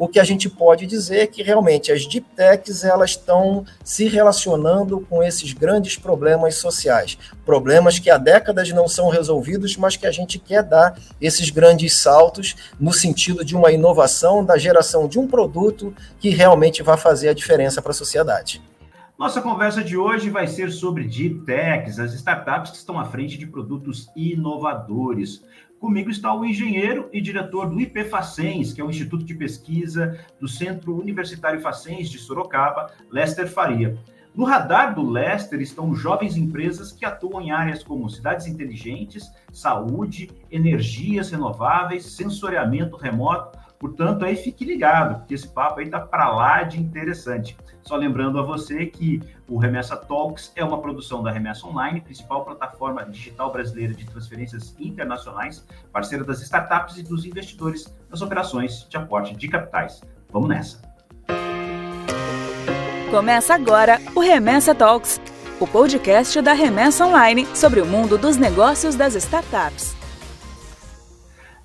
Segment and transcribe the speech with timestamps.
[0.00, 4.08] o que a gente pode dizer é que realmente as deep techs elas estão se
[4.08, 10.06] relacionando com esses grandes problemas sociais, problemas que há décadas não são resolvidos, mas que
[10.06, 15.18] a gente quer dar esses grandes saltos no sentido de uma inovação, da geração de
[15.18, 18.62] um produto que realmente vai fazer a diferença para a sociedade.
[19.18, 23.36] Nossa conversa de hoje vai ser sobre Deep Techs, as startups que estão à frente
[23.36, 25.44] de produtos inovadores.
[25.80, 30.22] Comigo está o engenheiro e diretor do IP Facens, que é o Instituto de Pesquisa
[30.38, 33.98] do Centro Universitário Facens de Sorocaba, Lester Faria.
[34.34, 40.30] No radar do Lester estão jovens empresas que atuam em áreas como cidades inteligentes, saúde,
[40.52, 46.62] energias renováveis, sensoriamento remoto, Portanto, aí fique ligado, porque esse papo aí tá para lá
[46.62, 47.56] de interessante.
[47.80, 52.44] Só lembrando a você que o Remessa Talks é uma produção da Remessa Online, principal
[52.44, 58.98] plataforma digital brasileira de transferências internacionais, parceira das startups e dos investidores nas operações de
[58.98, 60.02] aporte de capitais.
[60.30, 60.82] Vamos nessa.
[63.10, 65.18] Começa agora o Remessa Talks,
[65.58, 69.99] o podcast da Remessa Online sobre o mundo dos negócios das startups.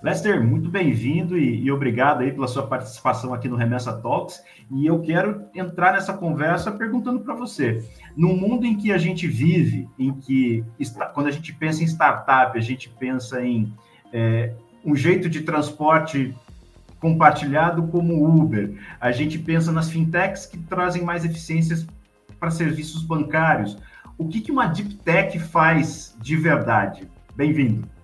[0.05, 4.39] Lester, muito bem-vindo e, e, obrigado aí pela sua participação aqui no Remessa Talks.
[4.69, 7.83] E eu quero entrar nessa conversa perguntando para você:
[8.15, 11.87] no mundo em que a gente vive, em que está, quando a gente pensa em
[11.87, 13.73] startup, a gente pensa em
[14.13, 14.53] é,
[14.85, 16.35] um jeito de transporte
[16.99, 21.83] compartilhado como Uber, a gente pensa nas fintechs que trazem mais eficiências
[22.39, 23.75] para serviços bancários.
[24.19, 27.09] O que, que uma deep tech faz de verdade?
[27.35, 27.94] Bem-vindo.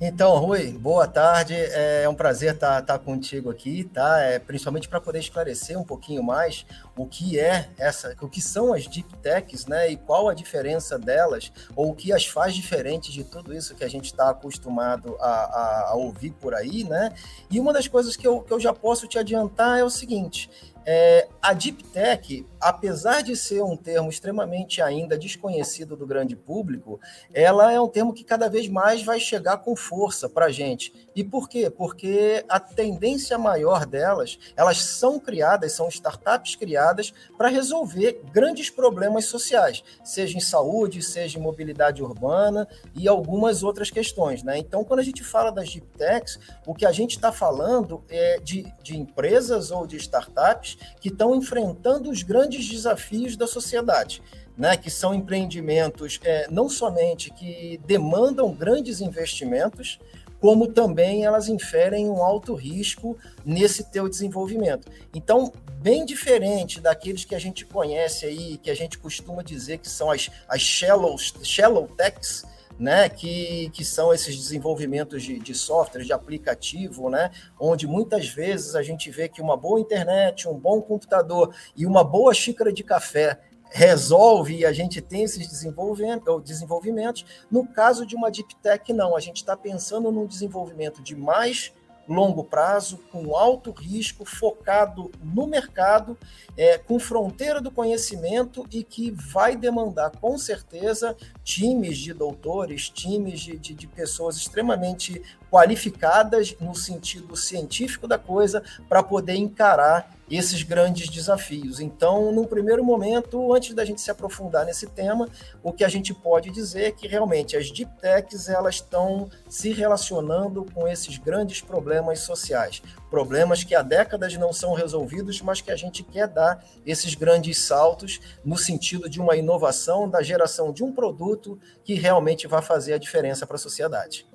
[0.00, 1.56] Então, Rui, boa tarde.
[1.56, 4.20] É um prazer estar, estar contigo aqui, tá?
[4.20, 6.64] É, principalmente para poder esclarecer um pouquinho mais
[6.96, 9.90] o que é essa, o que são as deep techs, né?
[9.90, 13.82] E qual a diferença delas, ou o que as faz diferentes de tudo isso que
[13.82, 17.12] a gente está acostumado a, a, a, ouvir por aí, né?
[17.50, 20.48] E uma das coisas que eu, que eu já posso te adiantar é o seguinte:
[20.90, 26.98] é, a Deep Tech, apesar de ser um termo extremamente ainda desconhecido do grande público,
[27.30, 31.07] ela é um termo que cada vez mais vai chegar com força para a gente.
[31.18, 31.68] E por quê?
[31.68, 39.24] Porque a tendência maior delas, elas são criadas, são startups criadas para resolver grandes problemas
[39.24, 44.44] sociais, seja em saúde, seja em mobilidade urbana e algumas outras questões.
[44.44, 44.58] Né?
[44.58, 48.38] Então, quando a gente fala das Deep Techs, o que a gente está falando é
[48.38, 54.22] de, de empresas ou de startups que estão enfrentando os grandes desafios da sociedade.
[54.56, 60.00] Né, que são empreendimentos é, não somente que demandam grandes investimentos,
[60.40, 64.90] como também elas inferem um alto risco nesse teu desenvolvimento.
[65.14, 69.88] Então, bem diferente daqueles que a gente conhece aí, que a gente costuma dizer que
[69.88, 72.44] são as, as shallow, shallow techs,
[72.78, 78.76] né, que, que são esses desenvolvimentos de, de software, de aplicativo, né, onde muitas vezes
[78.76, 82.84] a gente vê que uma boa internet, um bom computador e uma boa xícara de
[82.84, 83.40] café
[83.70, 87.24] resolve e a gente tem esses desenvolvimentos.
[87.50, 89.16] No caso de uma deep tech, não.
[89.16, 91.72] A gente está pensando num desenvolvimento de mais
[92.08, 96.16] longo prazo, com alto risco, focado no mercado,
[96.56, 101.14] é, com fronteira do conhecimento e que vai demandar, com certeza,
[101.44, 108.62] times de doutores, times de, de, de pessoas extremamente qualificadas no sentido científico da coisa
[108.88, 111.80] para poder encarar esses grandes desafios.
[111.80, 115.28] Então, num primeiro momento, antes da gente se aprofundar nesse tema,
[115.62, 119.72] o que a gente pode dizer é que realmente as deep techs elas estão se
[119.72, 125.70] relacionando com esses grandes problemas sociais, problemas que há décadas não são resolvidos, mas que
[125.70, 130.84] a gente quer dar esses grandes saltos no sentido de uma inovação, da geração de
[130.84, 134.26] um produto que realmente vai fazer a diferença para a sociedade.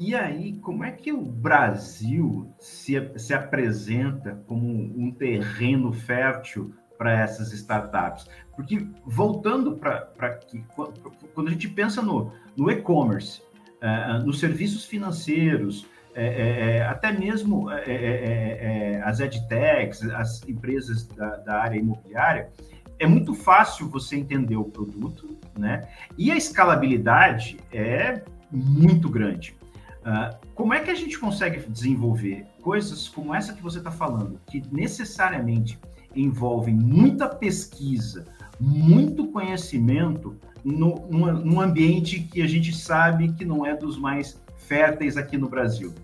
[0.00, 7.12] E aí, como é que o Brasil se, se apresenta como um terreno fértil para
[7.20, 8.26] essas startups?
[8.56, 10.64] Porque, voltando para aqui,
[11.34, 13.42] quando a gente pensa no, no e-commerce,
[13.82, 21.60] uh, nos serviços financeiros, é, é, até mesmo é, as edtechs, as empresas da, da
[21.60, 22.48] área imobiliária,
[22.98, 25.86] é muito fácil você entender o produto, né?
[26.16, 29.59] E a escalabilidade é muito grande.
[30.00, 34.40] Uh, como é que a gente consegue desenvolver coisas como essa que você está falando,
[34.46, 35.78] que necessariamente
[36.16, 38.24] envolvem muita pesquisa,
[38.58, 44.40] muito conhecimento no, num, num ambiente que a gente sabe que não é dos mais
[44.56, 45.94] férteis aqui no Brasil?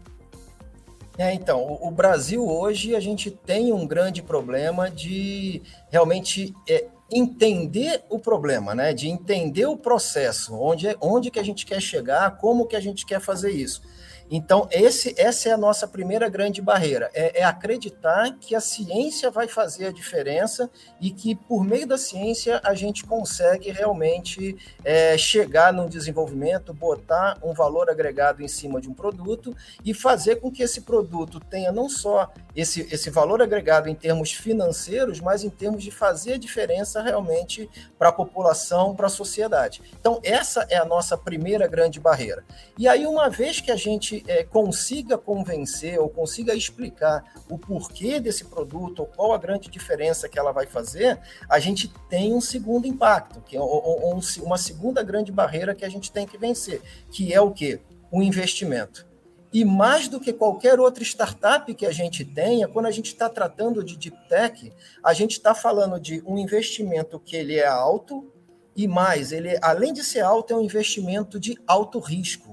[1.19, 6.87] É, então, o, o Brasil hoje a gente tem um grande problema de realmente é,
[7.11, 8.93] entender o problema, né?
[8.93, 13.07] De entender o processo, onde, onde que a gente quer chegar, como que a gente
[13.07, 13.83] quer fazer isso.
[14.31, 19.31] Então, esse, essa é a nossa primeira grande barreira: é, é, acreditar que a ciência
[19.31, 20.71] vai fazer a diferença
[21.01, 27.39] e que, por meio da ciência, a gente consegue realmente é, chegar no desenvolvimento, botar
[27.43, 31.71] um valor agregado em cima de um produto e fazer com que esse produto tenha
[31.71, 36.39] não só esse, esse valor agregado em termos financeiros, mas em termos de fazer a
[36.39, 37.69] diferença realmente
[37.99, 39.83] para a população, para a sociedade.
[39.99, 42.45] Então, essa é a nossa primeira grande barreira.
[42.79, 48.21] E aí, uma vez que a gente é, consiga convencer ou consiga explicar o porquê
[48.21, 51.19] desse produto ou qual a grande diferença que ela vai fazer,
[51.49, 56.13] a gente tem um segundo impacto, que é uma segunda grande barreira que a gente
[56.13, 57.81] tem que vencer, que é o quê?
[58.11, 59.07] O investimento.
[59.53, 63.27] E mais do que qualquer outra startup que a gente tenha, quando a gente está
[63.27, 64.71] tratando de deep tech,
[65.03, 68.31] a gente está falando de um investimento que ele é alto
[68.77, 72.46] e mais, ele além de ser alto, é um investimento de alto risco.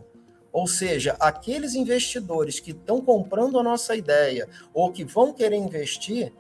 [0.54, 6.32] Ou seja, aqueles investidores que estão comprando a nossa ideia ou que vão querer investir,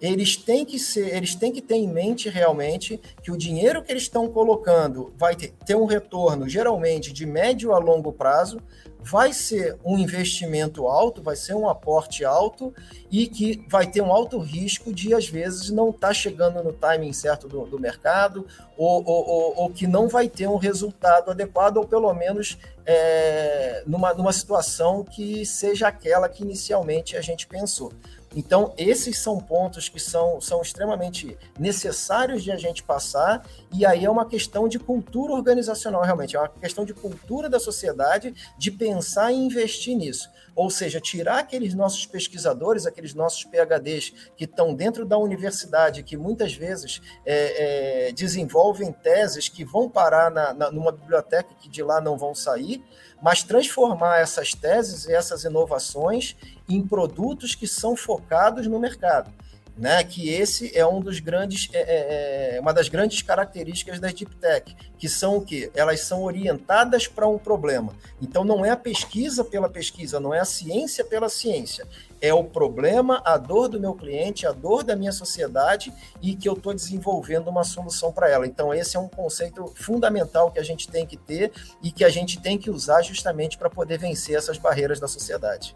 [0.00, 3.92] eles têm que ser, eles têm que ter em mente realmente que o dinheiro que
[3.92, 8.58] eles estão colocando vai ter, ter um retorno geralmente de médio a longo prazo,
[9.02, 12.72] vai ser um investimento alto, vai ser um aporte alto
[13.10, 16.72] e que vai ter um alto risco de, às vezes, não estar tá chegando no
[16.72, 21.30] timing certo do, do mercado ou, ou, ou, ou, que não vai ter um resultado
[21.30, 27.46] adequado ou, pelo menos, é, numa, numa situação que seja aquela que inicialmente a gente
[27.46, 27.92] pensou.
[28.34, 34.04] Então, esses são pontos que são, são extremamente necessários de a gente passar, e aí
[34.04, 38.70] é uma questão de cultura organizacional, realmente, é uma questão de cultura da sociedade de
[38.70, 40.30] pensar e investir nisso.
[40.54, 46.16] Ou seja, tirar aqueles nossos pesquisadores, aqueles nossos PHDs que estão dentro da universidade, que
[46.16, 51.82] muitas vezes é, é, desenvolvem teses que vão parar na, na, numa biblioteca que de
[51.82, 52.84] lá não vão sair,
[53.22, 56.36] mas transformar essas teses e essas inovações
[56.68, 59.30] em produtos que são focados no mercado.
[59.80, 64.08] Né, que esse é um dos grandes, é, é, é uma das grandes características da
[64.08, 65.70] Deep Tech, que são o quê?
[65.74, 67.94] Elas são orientadas para um problema.
[68.20, 71.86] Então não é a pesquisa pela pesquisa, não é a ciência pela ciência.
[72.20, 75.90] É o problema, a dor do meu cliente, a dor da minha sociedade
[76.20, 78.46] e que eu estou desenvolvendo uma solução para ela.
[78.46, 81.50] Então, esse é um conceito fundamental que a gente tem que ter
[81.82, 85.74] e que a gente tem que usar justamente para poder vencer essas barreiras da sociedade.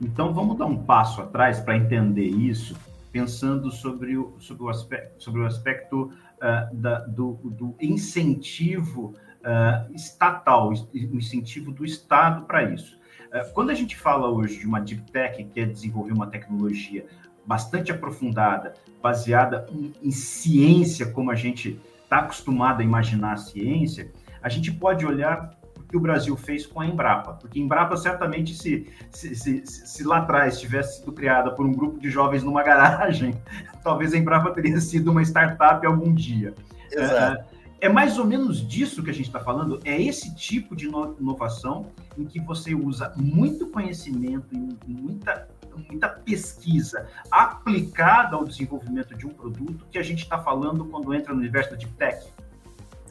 [0.00, 2.74] Então, vamos dar um passo atrás para entender isso,
[3.14, 9.94] pensando sobre o, sobre o aspecto, sobre o aspecto uh, da, do, do, incentivo uh,
[9.94, 12.98] estatal, o incentivo do Estado para isso.
[13.28, 17.06] Uh, quando a gente fala hoje de uma deep tech, que é desenvolver uma tecnologia
[17.46, 24.10] bastante aprofundada, baseada em, em ciência, como a gente está acostumado a imaginar a ciência,
[24.42, 25.56] a gente pode olhar
[25.88, 30.04] que o Brasil fez com a Embrapa, porque a Embrapa certamente, se, se, se, se,
[30.04, 33.34] lá atrás tivesse sido criada por um grupo de jovens numa garagem,
[33.82, 36.54] talvez a Embrapa teria sido uma startup algum dia.
[36.90, 37.44] Exato.
[37.80, 40.86] É, é mais ou menos disso que a gente está falando, é esse tipo de
[40.86, 45.46] inovação em que você usa muito conhecimento e muita
[45.88, 51.32] muita pesquisa aplicada ao desenvolvimento de um produto que a gente está falando quando entra
[51.32, 52.26] no universo da Deep Tech.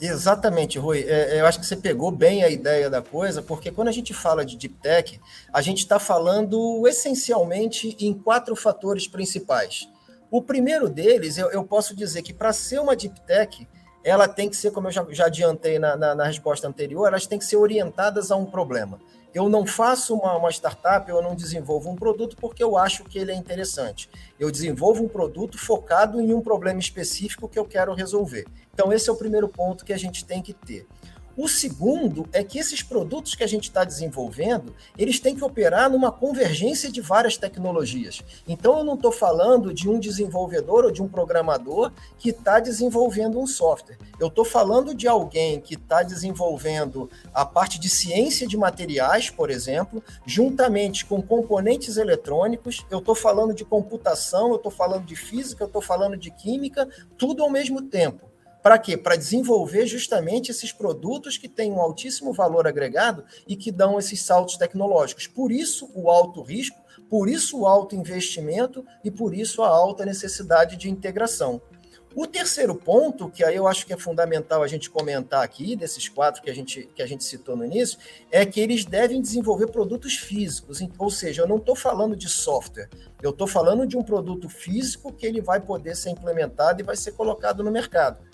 [0.02, 1.02] Exatamente, Rui.
[1.02, 3.92] É, é, eu acho que você pegou bem a ideia da coisa, porque quando a
[3.92, 5.20] gente fala de Deep Tech,
[5.52, 9.88] a gente está falando essencialmente em quatro fatores principais.
[10.30, 13.68] O primeiro deles, eu, eu posso dizer que para ser uma Deep Tech,
[14.04, 17.26] ela tem que ser, como eu já, já adiantei na, na, na resposta anterior, elas
[17.26, 19.00] têm que ser orientadas a um problema.
[19.34, 23.18] Eu não faço uma, uma startup, eu não desenvolvo um produto porque eu acho que
[23.18, 24.08] ele é interessante.
[24.40, 28.46] Eu desenvolvo um produto focado em um problema específico que eu quero resolver.
[28.74, 30.88] Então, esse é o primeiro ponto que a gente tem que ter.
[31.36, 35.90] O segundo é que esses produtos que a gente está desenvolvendo, eles têm que operar
[35.90, 38.22] numa convergência de várias tecnologias.
[38.48, 43.40] Então, eu não estou falando de um desenvolvedor ou de um programador que está desenvolvendo
[43.40, 43.98] um software.
[44.20, 49.50] Eu estou falando de alguém que está desenvolvendo a parte de ciência de materiais, por
[49.50, 52.86] exemplo, juntamente com componentes eletrônicos.
[52.92, 56.88] Eu estou falando de computação, eu estou falando de física, eu estou falando de química,
[57.18, 58.33] tudo ao mesmo tempo.
[58.64, 58.96] Para quê?
[58.96, 64.24] Para desenvolver justamente esses produtos que têm um altíssimo valor agregado e que dão esses
[64.24, 65.28] saltos tecnológicos.
[65.28, 70.06] Por isso, o alto risco, por isso, o alto investimento e por isso, a alta
[70.06, 71.62] necessidade de integração.
[72.16, 76.08] O terceiro ponto, que aí eu acho que é fundamental a gente comentar aqui, desses
[76.08, 77.98] quatro que a gente, que a gente citou no início,
[78.32, 80.80] é que eles devem desenvolver produtos físicos.
[80.98, 82.88] Ou seja, eu não estou falando de software,
[83.22, 86.96] eu estou falando de um produto físico que ele vai poder ser implementado e vai
[86.96, 88.32] ser colocado no mercado.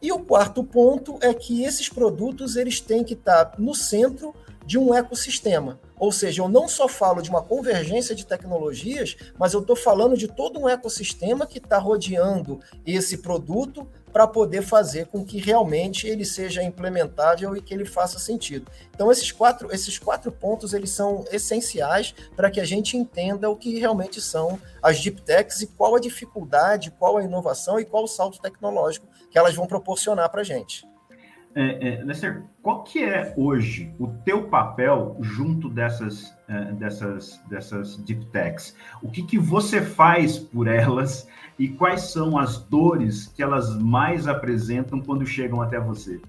[0.00, 4.78] E o quarto ponto é que esses produtos eles têm que estar no centro de
[4.78, 5.80] um ecossistema.
[5.98, 10.16] Ou seja, eu não só falo de uma convergência de tecnologias, mas eu estou falando
[10.16, 16.06] de todo um ecossistema que está rodeando esse produto para poder fazer com que realmente
[16.06, 18.70] ele seja implementável e que ele faça sentido.
[18.94, 23.56] Então, esses quatro, esses quatro pontos eles são essenciais para que a gente entenda o
[23.56, 28.04] que realmente são as deep techs e qual a dificuldade, qual a inovação e qual
[28.04, 30.86] o salto tecnológico que elas vão proporcionar para a gente.
[31.54, 37.96] É, é, Lester, qual que é hoje o teu papel junto dessas, é, dessas, dessas
[37.96, 38.76] deep techs?
[39.02, 41.26] O que, que você faz por elas
[41.58, 46.20] e quais são as dores que elas mais apresentam quando chegam até você?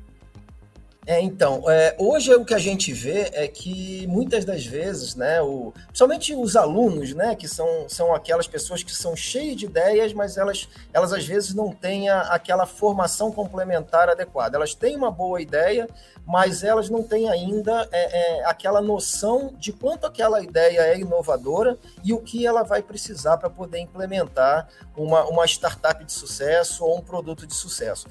[1.09, 5.41] É, então, é, hoje o que a gente vê é que muitas das vezes, né,
[5.41, 10.13] o, principalmente os alunos, né, que são, são aquelas pessoas que são cheias de ideias,
[10.13, 14.55] mas elas, elas às vezes não têm a, aquela formação complementar adequada.
[14.55, 15.89] Elas têm uma boa ideia,
[16.27, 21.75] mas elas não têm ainda é, é, aquela noção de quanto aquela ideia é inovadora
[22.03, 26.99] e o que ela vai precisar para poder implementar uma, uma startup de sucesso ou
[26.99, 28.05] um produto de sucesso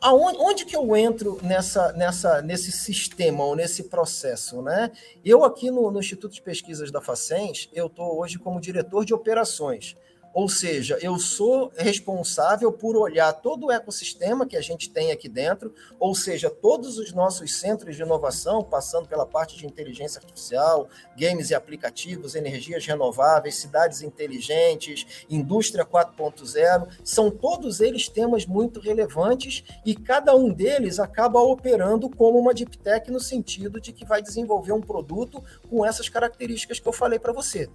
[0.00, 4.90] aonde, onde que eu entro nessa, nessa, nesse sistema ou nesse processo, né?
[5.24, 9.14] Eu aqui no, no Instituto de Pesquisas da Facens, eu estou hoje como diretor de
[9.14, 9.96] operações.
[10.38, 15.28] Ou seja, eu sou responsável por olhar todo o ecossistema que a gente tem aqui
[15.28, 20.88] dentro, ou seja, todos os nossos centros de inovação, passando pela parte de inteligência artificial,
[21.16, 29.64] games e aplicativos, energias renováveis, cidades inteligentes, indústria 4.0, são todos eles temas muito relevantes
[29.84, 34.22] e cada um deles acaba operando como uma deep tech no sentido de que vai
[34.22, 37.68] desenvolver um produto com essas características que eu falei para você.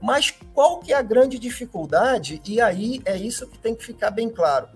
[0.00, 2.40] Mas qual que é a grande dificuldade?
[2.46, 4.68] E aí é isso que tem que ficar bem claro.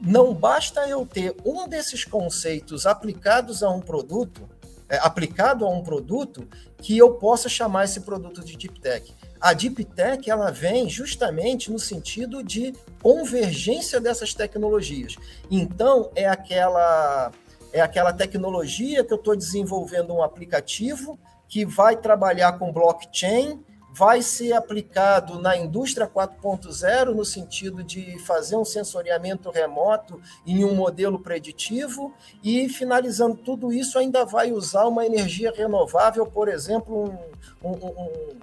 [0.00, 4.48] Não basta eu ter um desses conceitos aplicados a um produto,
[4.88, 6.46] é, aplicado a um produto,
[6.78, 9.14] que eu possa chamar esse produto de Deep Tech.
[9.40, 15.16] A Deep Tech ela vem justamente no sentido de convergência dessas tecnologias.
[15.50, 17.30] Então é aquela
[17.72, 23.60] é aquela tecnologia que eu estou desenvolvendo um aplicativo que vai trabalhar com blockchain
[23.96, 30.74] vai ser aplicado na indústria 4.0 no sentido de fazer um sensoriamento remoto em um
[30.74, 37.16] modelo preditivo e finalizando tudo isso ainda vai usar uma energia renovável, por exemplo,
[37.62, 38.36] um, um, um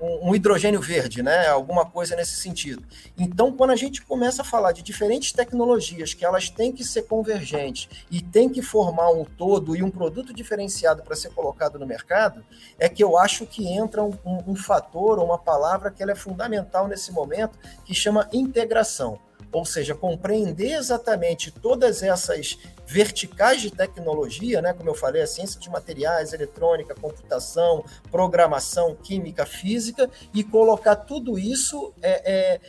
[0.00, 1.48] um, hidrogênio verde, né?
[1.48, 2.82] Alguma coisa nesse sentido.
[3.16, 7.02] Então, quando a gente começa a falar de diferentes tecnologias que elas têm que ser
[7.02, 11.86] convergentes e têm que formar um todo e um produto diferenciado para ser colocado no
[11.86, 12.44] mercado,
[12.78, 16.16] é que eu acho que entra um, um, um fator, uma palavra que ela é
[16.16, 19.18] fundamental nesse momento, que chama integração
[19.52, 25.58] ou seja, compreender exatamente todas essas verticais de tecnologia, né, como eu falei, a ciência
[25.58, 32.60] de materiais, eletrônica, computação, programação, química, física, e colocar tudo isso é, é,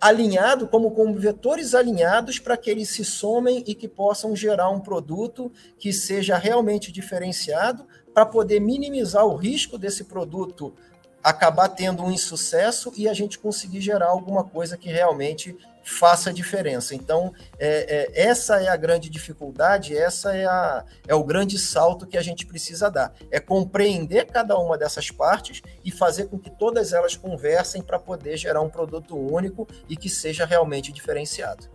[0.00, 4.80] alinhado, como com vetores alinhados para que eles se somem e que possam gerar um
[4.80, 10.74] produto que seja realmente diferenciado para poder minimizar o risco desse produto
[11.22, 16.94] acabar tendo um insucesso e a gente conseguir gerar alguma coisa que realmente faça diferença.
[16.94, 22.06] Então, é, é, essa é a grande dificuldade, essa é, a, é o grande salto
[22.06, 23.12] que a gente precisa dar.
[23.30, 28.36] É compreender cada uma dessas partes e fazer com que todas elas conversem para poder
[28.36, 31.68] gerar um produto único e que seja realmente diferenciado.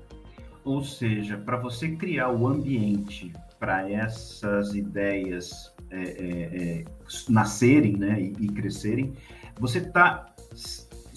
[0.63, 6.85] Ou seja, para você criar o ambiente para essas ideias é, é, é
[7.29, 9.13] nascerem né, e, e crescerem,
[9.59, 10.33] você está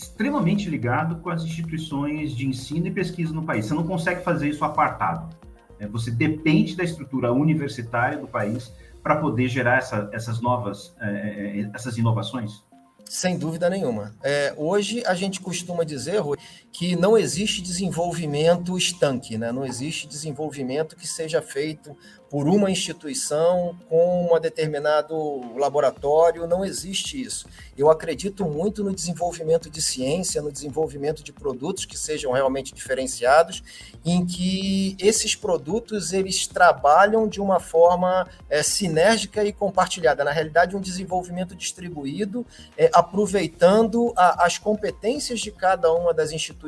[0.01, 3.67] extremamente ligado com as instituições de ensino e pesquisa no país.
[3.67, 5.37] Você não consegue fazer isso apartado.
[5.79, 5.87] Né?
[5.89, 11.99] Você depende da estrutura universitária do país para poder gerar essa, essas novas, é, essas
[11.99, 12.65] inovações?
[13.05, 14.15] Sem dúvida nenhuma.
[14.23, 16.39] É, hoje a gente costuma dizer Rui,
[16.73, 19.51] que não existe desenvolvimento estanque, né?
[19.51, 21.97] não existe desenvolvimento que seja feito
[22.31, 27.49] por uma instituição com um determinado laboratório, não existe isso.
[27.77, 33.65] Eu acredito muito no desenvolvimento de ciência, no desenvolvimento de produtos que sejam realmente diferenciados,
[34.05, 40.23] em que esses produtos eles trabalham de uma forma é, sinérgica e compartilhada.
[40.23, 42.47] Na realidade, um desenvolvimento distribuído,
[42.79, 46.60] é, aproveitando a, as competências de cada uma das instituições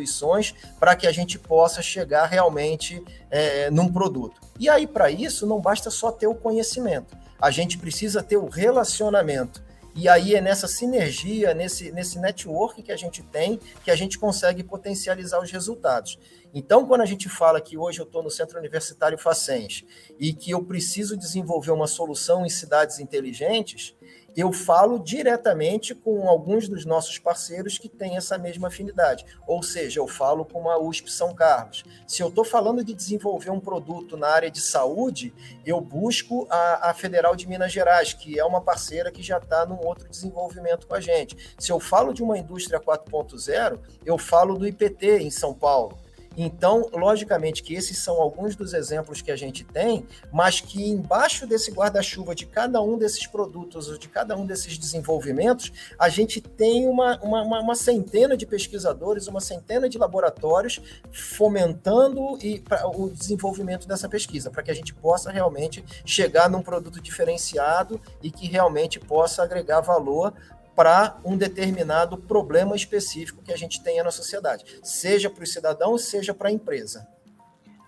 [0.79, 4.41] para que a gente possa chegar realmente é, num produto.
[4.59, 8.49] E aí, para isso, não basta só ter o conhecimento, a gente precisa ter o
[8.49, 9.63] relacionamento.
[9.95, 14.19] E aí é nessa sinergia, nesse, nesse network que a gente tem, que a gente
[14.19, 16.19] consegue potencializar os resultados.
[16.55, 19.85] Então, quando a gente fala que hoje eu estou no Centro Universitário Facens
[20.19, 23.95] e que eu preciso desenvolver uma solução em cidades inteligentes,
[24.37, 29.25] eu falo diretamente com alguns dos nossos parceiros que têm essa mesma afinidade.
[29.47, 31.85] Ou seja, eu falo com a USP São Carlos.
[32.07, 35.35] Se eu estou falando de desenvolver um produto na área de saúde,
[35.65, 39.67] eu busco a, a Federal de Minas Gerais, que é uma parceira que já está
[39.67, 41.55] num outro desenvolvimento com a gente.
[41.59, 46.02] Se eu falo de uma indústria 4.0, eu falo do IPT em São Paulo.
[46.37, 51.47] Então, logicamente que esses são alguns dos exemplos que a gente tem, mas que embaixo
[51.47, 56.87] desse guarda-chuva de cada um desses produtos, de cada um desses desenvolvimentos, a gente tem
[56.87, 62.63] uma, uma, uma centena de pesquisadores, uma centena de laboratórios fomentando e,
[62.95, 68.31] o desenvolvimento dessa pesquisa, para que a gente possa realmente chegar num produto diferenciado e
[68.31, 70.33] que realmente possa agregar valor
[70.75, 75.97] para um determinado problema específico que a gente tenha na sociedade, seja para o cidadão,
[75.99, 77.07] seja para a empresa.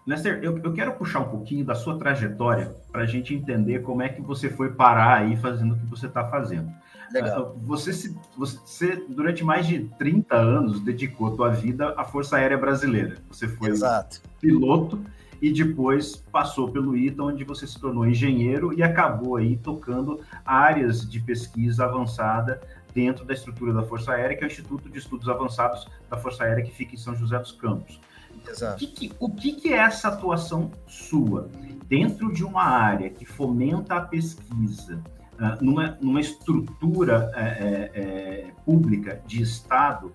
[0.06, 4.02] Lester, eu, eu, quero puxar um pouquinho da sua trajetória para a gente entender como
[4.02, 6.70] é que você foi parar aí fazendo o que você está fazendo.
[7.10, 7.54] Legal.
[7.56, 12.36] Uh, você, se, você, durante mais de 30 anos, dedicou a sua vida à Força
[12.36, 13.16] Aérea Brasileira.
[13.30, 14.20] Você foi Exato.
[14.40, 15.02] piloto
[15.44, 21.06] e depois passou pelo ITA, onde você se tornou engenheiro e acabou aí tocando áreas
[21.06, 22.62] de pesquisa avançada
[22.94, 26.44] dentro da estrutura da Força Aérea, que é o Instituto de Estudos Avançados da Força
[26.44, 28.00] Aérea, que fica em São José dos Campos.
[28.48, 28.76] Exato.
[28.76, 31.50] O, que, que, o que, que é essa atuação sua
[31.86, 34.98] dentro de uma área que fomenta a pesquisa,
[35.34, 40.10] uh, numa, numa estrutura é, é, pública de Estado,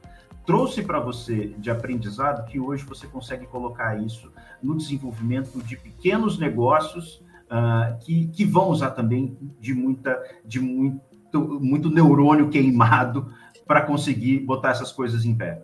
[0.50, 6.40] trouxe para você de aprendizado que hoje você consegue colocar isso no desenvolvimento de pequenos
[6.40, 13.32] negócios uh, que, que vão usar também de muita de muito, muito neurônio queimado
[13.68, 15.62] para conseguir botar essas coisas em pé.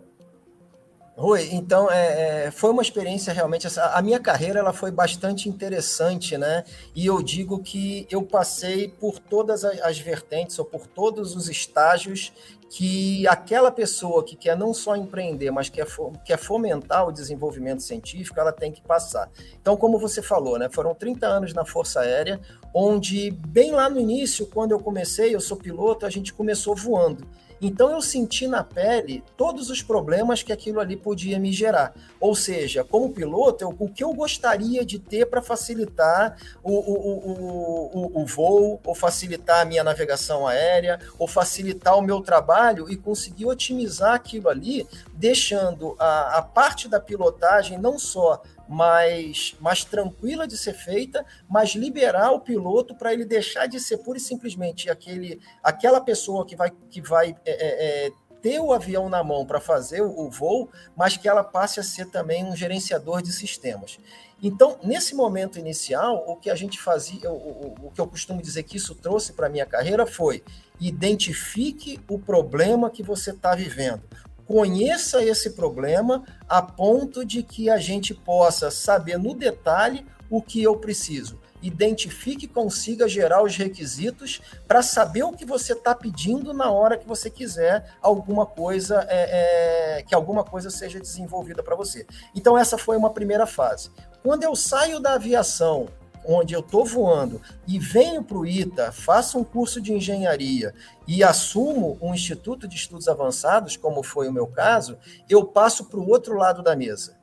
[1.16, 3.66] Rui, então é, é, foi uma experiência realmente.
[3.78, 6.62] A minha carreira ela foi bastante interessante, né?
[6.94, 12.34] E eu digo que eu passei por todas as vertentes ou por todos os estágios
[12.68, 15.86] que aquela pessoa que quer não só empreender, mas quer,
[16.22, 19.30] quer fomentar o desenvolvimento científico, ela tem que passar.
[19.58, 22.38] Então, como você falou, né, foram 30 anos na Força Aérea,
[22.74, 27.26] onde bem lá no início, quando eu comecei, eu sou piloto, a gente começou voando.
[27.60, 31.94] Então eu senti na pele todos os problemas que aquilo ali podia me gerar.
[32.20, 38.10] Ou seja, como piloto, eu, o que eu gostaria de ter para facilitar o, o,
[38.16, 42.96] o, o, voo, ou facilitar a minha navegação aérea, ou facilitar o meu trabalho e
[42.96, 50.46] conseguir otimizar aquilo ali, deixando a, a parte da pilotagem não só mais, mais tranquila
[50.46, 54.90] de ser feita, mas liberar o piloto para ele deixar de ser pura e simplesmente
[54.90, 59.44] aquele, aquela pessoa que vai, que vai é, é, é ter o avião na mão
[59.44, 63.32] para fazer o, o voo, mas que ela passe a ser também um gerenciador de
[63.32, 63.98] sistemas.
[64.42, 68.42] Então, nesse momento inicial, o que a gente fazia, o, o, o que eu costumo
[68.42, 70.44] dizer que isso trouxe para a minha carreira foi
[70.78, 74.02] identifique o problema que você está vivendo
[74.46, 80.62] conheça esse problema a ponto de que a gente possa saber no detalhe o que
[80.62, 81.38] eu preciso.
[81.62, 86.98] Identifique e consiga gerar os requisitos para saber o que você está pedindo na hora
[86.98, 92.06] que você quiser alguma coisa é, é, que alguma coisa seja desenvolvida para você.
[92.34, 93.90] Então essa foi uma primeira fase.
[94.22, 95.88] Quando eu saio da aviação
[96.26, 100.74] onde eu estou voando e venho para o ITA, faço um curso de engenharia
[101.06, 106.00] e assumo um instituto de estudos avançados, como foi o meu caso, eu passo para
[106.00, 107.16] o outro lado da mesa.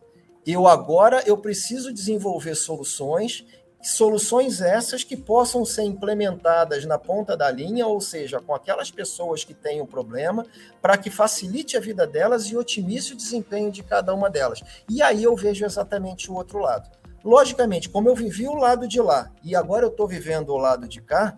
[0.46, 3.46] Eu agora eu preciso desenvolver soluções
[3.84, 9.44] soluções essas que possam ser implementadas na ponta da linha, ou seja, com aquelas pessoas
[9.44, 10.46] que têm o problema,
[10.82, 14.64] para que facilite a vida delas e otimize o desempenho de cada uma delas.
[14.90, 16.90] E aí eu vejo exatamente o outro lado.
[17.24, 20.88] Logicamente, como eu vivi o lado de lá e agora eu estou vivendo o lado
[20.88, 21.34] de cá,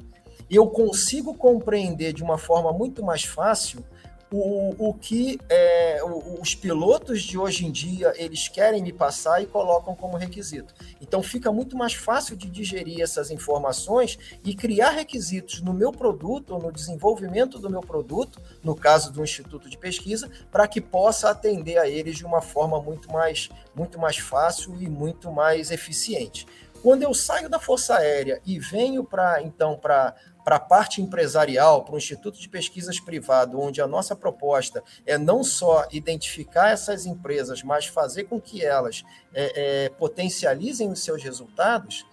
[0.49, 3.83] eu consigo compreender de uma forma muito mais fácil
[4.31, 5.74] o, o que é,
[6.05, 10.73] os pilotos de hoje em dia eles querem me passar e colocam como requisito.
[11.01, 16.51] Então fica muito mais fácil de digerir essas informações e criar requisitos no meu produto
[16.53, 21.29] ou no desenvolvimento do meu produto, no caso do instituto de pesquisa, para que possa
[21.29, 26.45] atender a eles de uma forma muito mais, muito mais fácil e muito mais eficiente.
[26.81, 30.13] Quando eu saio da Força Aérea e venho para então para
[30.45, 35.17] para a parte empresarial, para o Instituto de Pesquisas Privado, onde a nossa proposta é
[35.17, 39.03] não só identificar essas empresas, mas fazer com que elas
[39.33, 42.05] é, é, potencializem os seus resultados,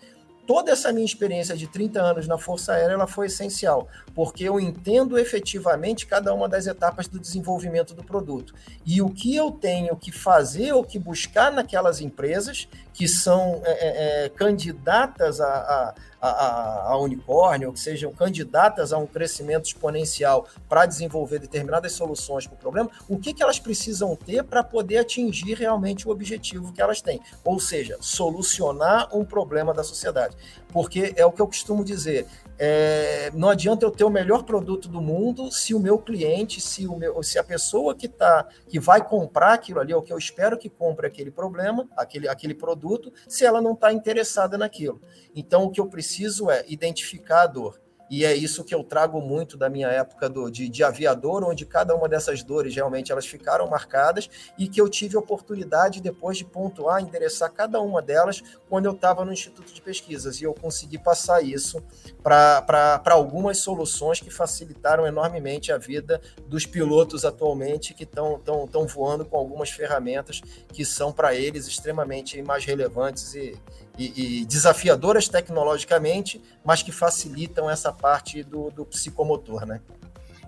[0.46, 4.58] toda essa minha experiência de 30 anos na Força Aérea ela foi essencial, porque eu
[4.58, 8.54] entendo efetivamente cada uma das etapas do desenvolvimento do produto.
[8.84, 13.70] E o que eu tenho que fazer ou que buscar naquelas empresas, que são é,
[13.70, 19.66] é, é candidatas a, a, a, a, unicórnio, ou que sejam candidatas a um crescimento
[19.66, 24.62] exponencial para desenvolver determinadas soluções para o problema, o que, que elas precisam ter para
[24.62, 27.20] poder atingir realmente o objetivo que elas têm?
[27.44, 30.36] Ou seja, solucionar um problema da sociedade.
[30.72, 32.26] Porque é o que eu costumo dizer,
[32.58, 36.86] é, não adianta eu ter o melhor produto do mundo se o meu cliente, se,
[36.86, 40.18] o meu, se a pessoa que tá, que vai comprar aquilo ali, ou que eu
[40.18, 42.81] espero que compre aquele problema, aquele, aquele produto,
[43.28, 45.00] se ela não está interessada naquilo.
[45.34, 47.80] Então, o que eu preciso é identificar a dor
[48.12, 51.64] e é isso que eu trago muito da minha época do, de, de aviador, onde
[51.64, 56.44] cada uma dessas dores realmente elas ficaram marcadas e que eu tive oportunidade depois de
[56.44, 60.42] pontuar, endereçar cada uma delas quando eu estava no Instituto de Pesquisas.
[60.42, 61.82] E eu consegui passar isso
[62.22, 68.86] para algumas soluções que facilitaram enormemente a vida dos pilotos atualmente que estão tão, tão
[68.86, 73.58] voando com algumas ferramentas que são para eles extremamente mais relevantes e,
[73.98, 79.80] e, e, desafiadoras tecnologicamente, mas que facilitam essa parte do, do psicomotor, né?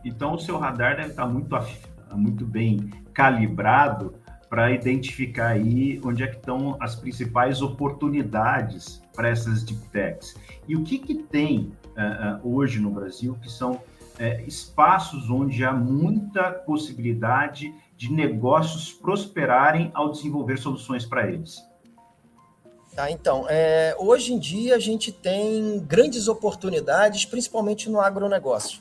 [0.04, 1.56] Então, o seu radar deve estar muito,
[2.12, 4.14] muito bem calibrado
[4.48, 10.36] para identificar aí onde é que estão as principais oportunidades para essas deep techs.
[10.68, 13.82] E o que, que tem uh, hoje no Brasil que são uh,
[14.46, 21.58] espaços onde há muita possibilidade de negócios prosperarem ao desenvolver soluções para eles?
[22.94, 28.80] Tá, então, é, hoje em dia a gente tem grandes oportunidades, principalmente no agronegócio.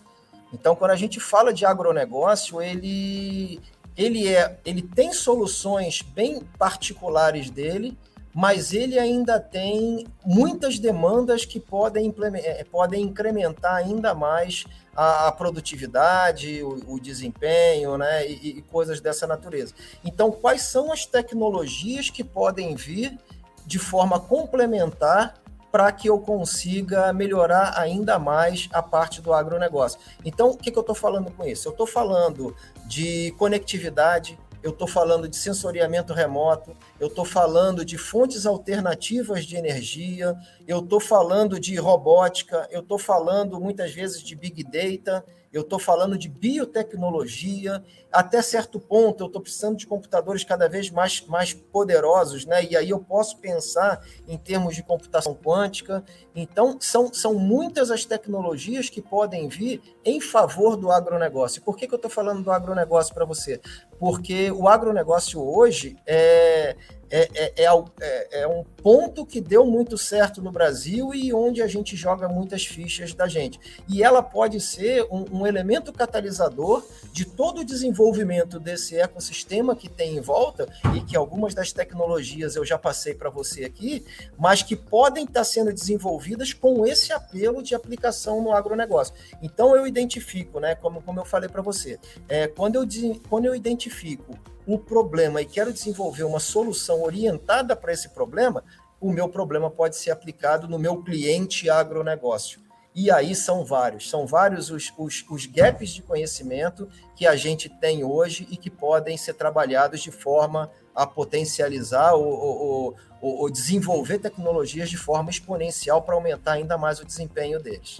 [0.53, 3.59] Então, quando a gente fala de agronegócio, ele,
[3.97, 7.97] ele, é, ele tem soluções bem particulares dele,
[8.35, 15.31] mas ele ainda tem muitas demandas que podem, é, podem incrementar ainda mais a, a
[15.31, 19.73] produtividade, o, o, desempenho, né, e, e coisas dessa natureza.
[20.05, 23.17] Então, quais são as tecnologias que podem vir
[23.65, 25.35] de forma complementar
[25.71, 29.99] para que eu consiga melhorar ainda mais a parte do agronegócio.
[30.23, 31.67] Então, o que, que eu estou falando com isso?
[31.67, 37.97] Eu estou falando de conectividade, eu estou falando de sensoriamento remoto, eu estou falando de
[37.97, 40.33] fontes alternativas de energia,
[40.65, 45.21] eu estou falando de robótica, eu estou falando muitas vezes de big data,
[45.53, 50.89] eu estou falando de biotecnologia, até certo ponto eu estou precisando de computadores cada vez
[50.89, 52.65] mais, mais poderosos, né?
[52.65, 56.03] E aí eu posso pensar em termos de computação quântica.
[56.35, 61.61] Então, são, são muitas as tecnologias que podem vir em favor do agronegócio.
[61.61, 63.61] Por que, que eu estou falando do agronegócio para você?
[63.99, 66.75] Porque o agronegócio hoje é,
[67.13, 71.61] é, é, é, é, é, um ponto que deu muito certo no Brasil e onde
[71.61, 73.59] a gente joga muitas fichas da gente.
[73.87, 79.87] E ela pode ser um, um elemento catalisador de todo o desenvolvimento desse ecossistema que
[79.87, 84.03] tem em volta e que algumas das tecnologias eu já passei para você aqui,
[84.35, 89.13] mas que podem estar sendo desenvolvidas com esse apelo de aplicação no agronegócio.
[89.39, 92.87] Então eu identifico, né, como, como eu falei para você, é, quando, eu,
[93.29, 94.35] quando eu identifico
[94.67, 98.63] um problema e quero desenvolver uma solução orientada para esse problema,
[98.99, 102.61] o meu problema pode ser aplicado no meu cliente agronegócio.
[102.95, 107.67] E aí são vários, são vários os, os, os gaps de conhecimento que a gente
[107.67, 113.49] tem hoje e que podem ser trabalhados de forma a potencializar ou, ou, ou, ou
[113.49, 117.99] desenvolver tecnologias de forma exponencial para aumentar ainda mais o desempenho deles.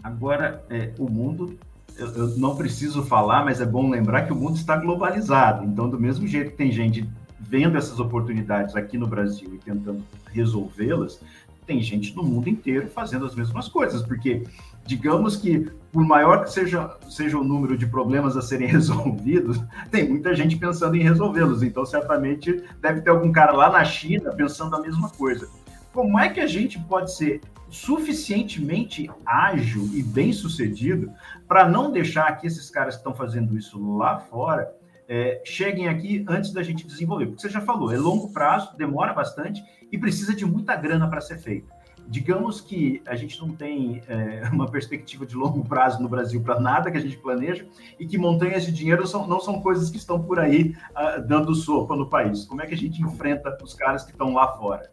[0.00, 1.58] Agora, é, o mundo
[1.96, 5.64] eu, eu, não preciso falar, mas é bom lembrar que o mundo está globalizado.
[5.64, 10.02] Então, do mesmo jeito que tem gente vendo essas oportunidades aqui no Brasil e tentando
[10.32, 11.20] resolvê-las,
[11.66, 14.44] tem gente no mundo inteiro fazendo as mesmas coisas, porque
[14.86, 20.08] digamos que por maior que seja, seja o número de problemas a serem resolvidos, tem
[20.08, 21.62] muita gente pensando em resolvê-los.
[21.62, 25.48] Então, certamente deve ter algum cara lá na China pensando a mesma coisa.
[25.94, 31.12] Como é que a gente pode ser suficientemente ágil e bem sucedido
[31.46, 34.74] para não deixar que esses caras que estão fazendo isso lá fora
[35.08, 37.26] é, cheguem aqui antes da gente desenvolver.
[37.26, 41.20] Porque você já falou, é longo prazo, demora bastante e precisa de muita grana para
[41.20, 41.68] ser feito.
[42.08, 46.58] Digamos que a gente não tem é, uma perspectiva de longo prazo no Brasil para
[46.58, 47.64] nada que a gente planeja
[48.00, 51.54] e que montanhas de dinheiro são, não são coisas que estão por aí uh, dando
[51.54, 52.44] sopa no país.
[52.44, 54.90] Como é que a gente enfrenta os caras que estão lá fora?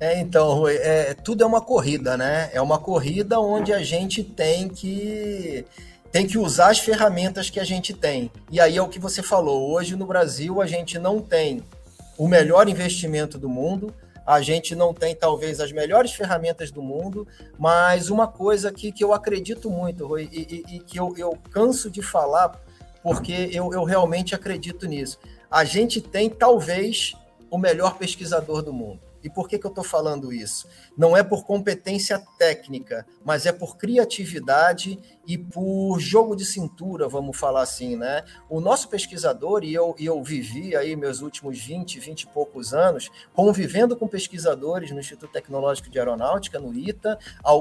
[0.00, 2.50] É, então, é, tudo é uma corrida, né?
[2.52, 5.64] É uma corrida onde a gente tem que
[6.10, 8.30] tem que usar as ferramentas que a gente tem.
[8.50, 9.70] E aí é o que você falou.
[9.70, 11.62] Hoje no Brasil a gente não tem
[12.16, 13.94] o melhor investimento do mundo,
[14.26, 17.26] a gente não tem talvez as melhores ferramentas do mundo,
[17.58, 21.36] mas uma coisa que, que eu acredito muito, Rui, e, e, e que eu, eu
[21.50, 22.60] canso de falar,
[23.02, 25.18] porque eu, eu realmente acredito nisso.
[25.50, 27.14] A gente tem talvez
[27.50, 29.07] o melhor pesquisador do mundo.
[29.28, 30.66] E por que, que eu estou falando isso?
[30.96, 37.36] Não é por competência técnica, mas é por criatividade e por jogo de cintura, vamos
[37.36, 38.24] falar assim, né?
[38.48, 42.72] O nosso pesquisador, e eu, e eu vivi aí meus últimos 20, 20 e poucos
[42.72, 47.18] anos, convivendo com pesquisadores no Instituto Tecnológico de Aeronáutica, no ITA,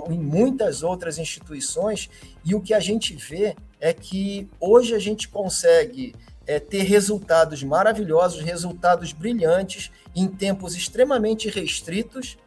[0.10, 2.10] em muitas outras instituições,
[2.46, 6.16] e o que a gente vê é que hoje a gente consegue
[6.48, 12.38] é, ter resultados maravilhosos, resultados brilhantes em tempos extremamente restritos,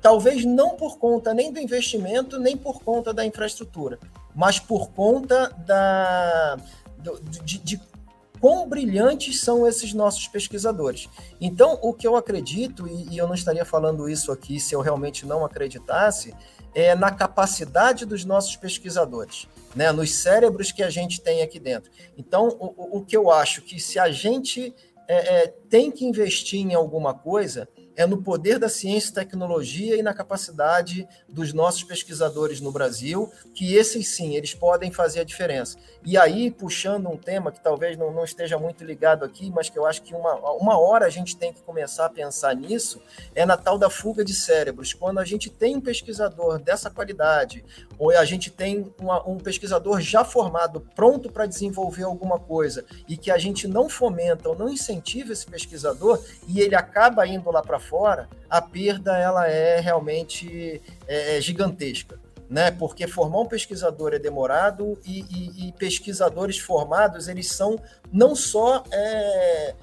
[0.00, 3.98] talvez não por conta nem do investimento, nem por conta da infraestrutura,
[4.34, 6.58] mas por conta da,
[7.42, 7.80] de, de
[8.38, 11.08] quão brilhantes são esses nossos pesquisadores.
[11.40, 14.82] Então, o que eu acredito, e, e eu não estaria falando isso aqui se eu
[14.82, 16.34] realmente não acreditasse,
[16.74, 21.90] é na capacidade dos nossos pesquisadores, né, nos cérebros que a gente tem aqui dentro.
[22.18, 24.74] Então, o, o que eu acho que se a gente
[25.08, 29.96] é, é, tem que investir em alguma coisa, é no poder da ciência e tecnologia
[29.96, 35.24] e na capacidade dos nossos pesquisadores no Brasil, que esses sim, eles podem fazer a
[35.24, 35.76] diferença.
[36.04, 39.78] E aí, puxando um tema que talvez não, não esteja muito ligado aqui, mas que
[39.78, 43.00] eu acho que uma, uma hora a gente tem que começar a pensar nisso,
[43.34, 44.92] é na tal da fuga de cérebros.
[44.92, 47.64] Quando a gente tem um pesquisador dessa qualidade,
[47.98, 53.16] ou a gente tem uma, um pesquisador já formado, pronto para desenvolver alguma coisa, e
[53.16, 57.62] que a gente não fomenta ou não incentiva esse pesquisador, e ele acaba indo lá
[57.62, 62.18] para fora, a perda ela é realmente é, é, gigantesca.
[62.48, 62.70] Né?
[62.70, 67.80] Porque formar um pesquisador é demorado e, e, e pesquisadores formados eles são
[68.12, 69.74] não só é,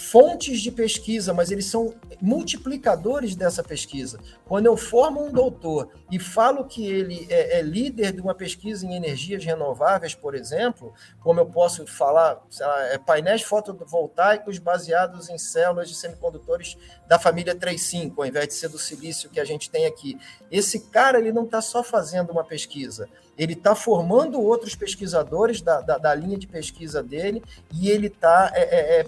[0.00, 4.18] fontes de pesquisa, mas eles são multiplicadores dessa pesquisa.
[4.46, 8.86] Quando eu formo um doutor e falo que ele é, é líder de uma pesquisa
[8.86, 15.36] em energias renováveis, por exemplo, como eu posso falar, lá, é painéis fotovoltaicos baseados em
[15.36, 19.70] células de semicondutores da família 3.5, ao invés de ser do silício que a gente
[19.70, 20.18] tem aqui.
[20.50, 25.80] Esse cara ele não está só fazendo uma pesquisa, ele está formando outros pesquisadores da,
[25.80, 29.00] da, da, linha de pesquisa dele e ele está é, é,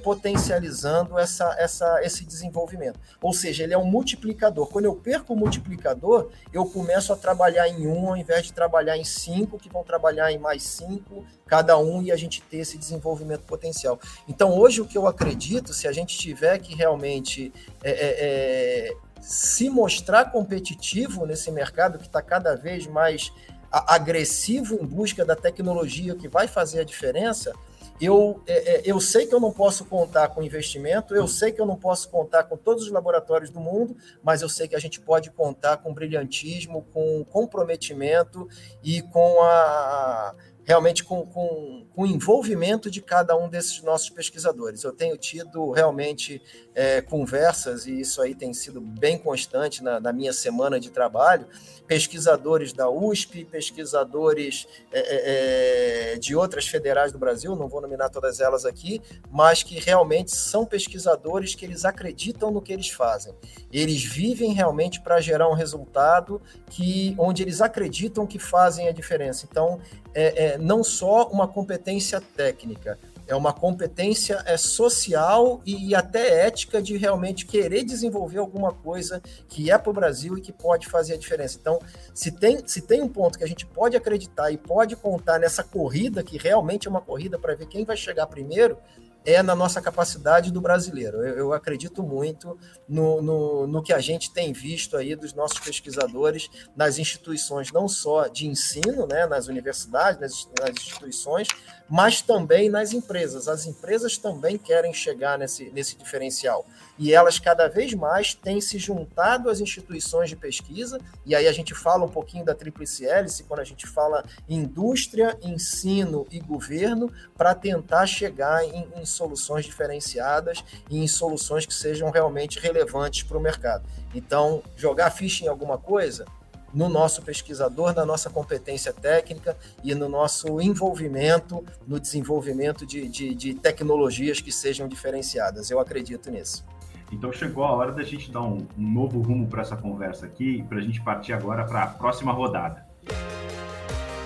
[0.83, 2.99] potencializando essa, essa, esse desenvolvimento.
[3.21, 4.67] Ou seja, ele é um multiplicador.
[4.67, 8.97] Quando eu perco o multiplicador, eu começo a trabalhar em um ao invés de trabalhar
[8.97, 12.77] em cinco, que vão trabalhar em mais cinco, cada um, e a gente ter esse
[12.77, 13.99] desenvolvimento potencial.
[14.29, 18.97] Então, hoje, o que eu acredito, se a gente tiver que realmente é, é, é
[19.21, 23.33] se mostrar competitivo nesse mercado que está cada vez mais
[23.71, 27.55] agressivo em busca da tecnologia que vai fazer a diferença,
[28.01, 31.61] eu, é, é, eu sei que eu não posso contar com investimento, eu sei que
[31.61, 34.81] eu não posso contar com todos os laboratórios do mundo, mas eu sei que a
[34.81, 38.49] gente pode contar com brilhantismo, com comprometimento
[38.83, 44.85] e com a realmente com, com, com, o envolvimento de cada um desses nossos pesquisadores.
[44.85, 46.41] Eu tenho tido realmente
[46.75, 51.47] é, conversas, e isso aí tem sido bem constante na, na, minha semana de trabalho,
[51.87, 58.09] pesquisadores da USP, pesquisadores é, é, é, de outras federais do Brasil, não vou nominar
[58.09, 63.35] todas elas aqui, mas que realmente são pesquisadores que eles acreditam no que eles fazem.
[63.73, 69.47] Eles vivem realmente para gerar um resultado que onde eles acreditam que fazem a diferença.
[69.51, 69.81] Então,
[70.15, 76.97] é, não só uma competência técnica, é uma competência é, social e até ética de
[76.97, 81.17] realmente querer desenvolver alguma coisa que é para o Brasil e que pode fazer a
[81.17, 81.57] diferença.
[81.61, 81.79] Então,
[82.15, 85.63] se tem, se tem um ponto que a gente pode acreditar e pode contar nessa
[85.63, 88.77] corrida, que realmente é uma corrida para ver quem vai chegar primeiro,
[89.25, 91.19] é na nossa capacidade do brasileiro.
[91.19, 92.59] Eu, eu acredito muito
[92.89, 97.89] no, no, no, que a gente tem visto aí dos nossos pesquisadores nas instituições, não
[97.89, 101.49] só de ensino, né, nas universidades, nas, nas instituições,
[101.89, 103.49] mas também nas empresas.
[103.49, 106.67] As empresas também querem chegar nesse, nesse diferencial.
[107.03, 111.53] E elas cada vez mais têm se juntado às instituições de pesquisa, e aí a
[111.53, 117.13] gente fala um pouquinho da tríplice hélice, quando a gente fala indústria, ensino e governo,
[117.37, 123.37] para tentar chegar em, em soluções diferenciadas e em soluções que sejam realmente relevantes para
[123.37, 123.83] o mercado.
[124.15, 126.25] Então, jogar ficha em alguma coisa,
[126.73, 133.35] no nosso pesquisador, na nossa competência técnica e no nosso envolvimento no desenvolvimento de, de,
[133.35, 135.69] de tecnologias que sejam diferenciadas.
[135.69, 136.65] Eu acredito nisso.
[137.13, 140.65] Então chegou a hora da gente dar um, um novo rumo para essa conversa aqui,
[140.67, 142.87] para a gente partir agora para a próxima rodada.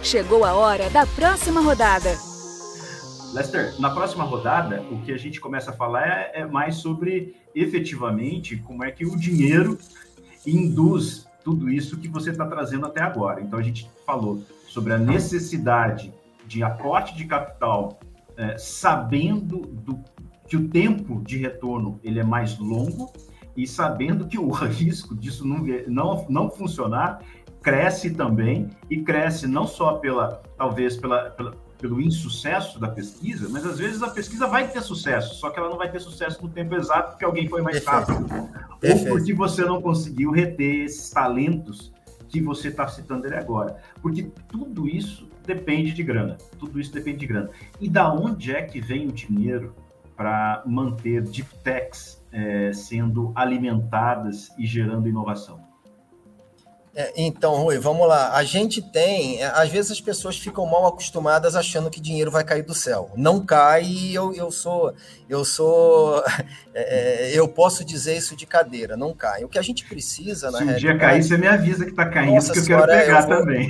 [0.02, 2.10] Chegou a hora da próxima rodada.
[3.34, 7.34] Lester, na próxima rodada, o que a gente começa a falar é, é mais sobre
[7.54, 9.76] efetivamente como é que o dinheiro
[10.46, 13.40] induz tudo isso que você está trazendo até agora.
[13.40, 16.14] Então a gente falou sobre a necessidade
[16.46, 17.98] de aporte de capital,
[18.36, 20.02] é, sabendo do,
[20.46, 23.12] que o tempo de retorno ele é mais longo
[23.56, 27.20] e sabendo que o risco disso não, não, não funcionar
[27.62, 33.66] cresce também e cresce não só pela talvez pela, pela, pelo insucesso da pesquisa, mas
[33.66, 36.48] às vezes a pesquisa vai ter sucesso, só que ela não vai ter sucesso no
[36.48, 41.92] tempo exato porque alguém foi mais rápido, ou porque você não conseguiu reter esses talentos
[42.28, 47.18] que você está citando ele agora, porque tudo isso depende de grana, tudo isso depende
[47.18, 47.50] de grana.
[47.80, 49.74] E da onde é que vem o dinheiro
[50.16, 55.65] para manter deep techs é, sendo alimentadas e gerando inovação?
[56.98, 58.34] É, então, Rui, vamos lá.
[58.34, 59.42] A gente tem.
[59.42, 63.10] É, às vezes as pessoas ficam mal acostumadas achando que dinheiro vai cair do céu.
[63.14, 64.94] Não cai e eu, eu sou.
[65.28, 66.24] Eu sou.
[66.78, 69.42] É, é, eu posso dizer isso de cadeira, não cai.
[69.42, 72.06] O que a gente precisa, na Se um dia cair, você me avisa que está
[72.06, 73.38] caindo, Nossa que eu quero pegar eu vou...
[73.38, 73.68] também.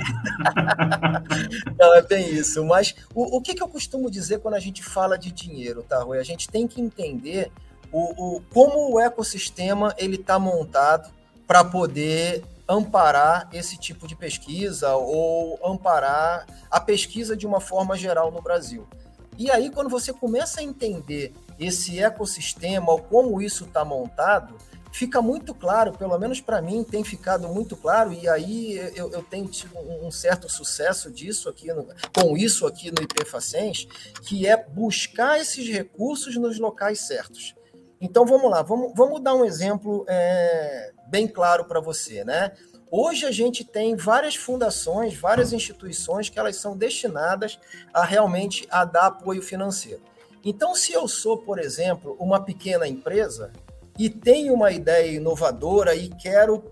[1.79, 2.65] não, é bem isso.
[2.65, 6.03] Mas o, o que, que eu costumo dizer quando a gente fala de dinheiro, tá,
[6.03, 6.19] Rui?
[6.19, 7.49] A gente tem que entender
[7.93, 11.09] o, o como o ecossistema ele está montado
[11.47, 18.31] para poder amparar esse tipo de pesquisa ou amparar a pesquisa de uma forma geral
[18.31, 18.87] no Brasil.
[19.37, 24.57] E aí, quando você começa a entender esse ecossistema, ou como isso está montado,
[24.91, 29.23] fica muito claro, pelo menos para mim tem ficado muito claro, e aí eu, eu
[29.23, 33.87] tenho tido um certo sucesso disso aqui no, com isso aqui no IPFacens,
[34.23, 37.55] que é buscar esses recursos nos locais certos.
[38.01, 42.51] Então vamos lá, vamos, vamos dar um exemplo é, bem claro para você, né?
[42.89, 47.59] Hoje a gente tem várias fundações, várias instituições que elas são destinadas
[47.93, 50.01] a realmente a dar apoio financeiro.
[50.43, 53.51] Então, se eu sou, por exemplo, uma pequena empresa
[53.99, 56.63] e tenho uma ideia inovadora e quero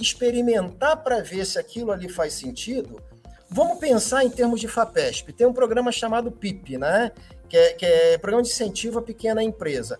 [0.00, 3.02] experimentar para ver se aquilo ali faz sentido,
[3.50, 5.34] vamos pensar em termos de FAPESP.
[5.34, 7.12] Tem um programa chamado PIP, né?
[7.46, 9.98] Que é, que é Programa de Incentivo à Pequena Empresa.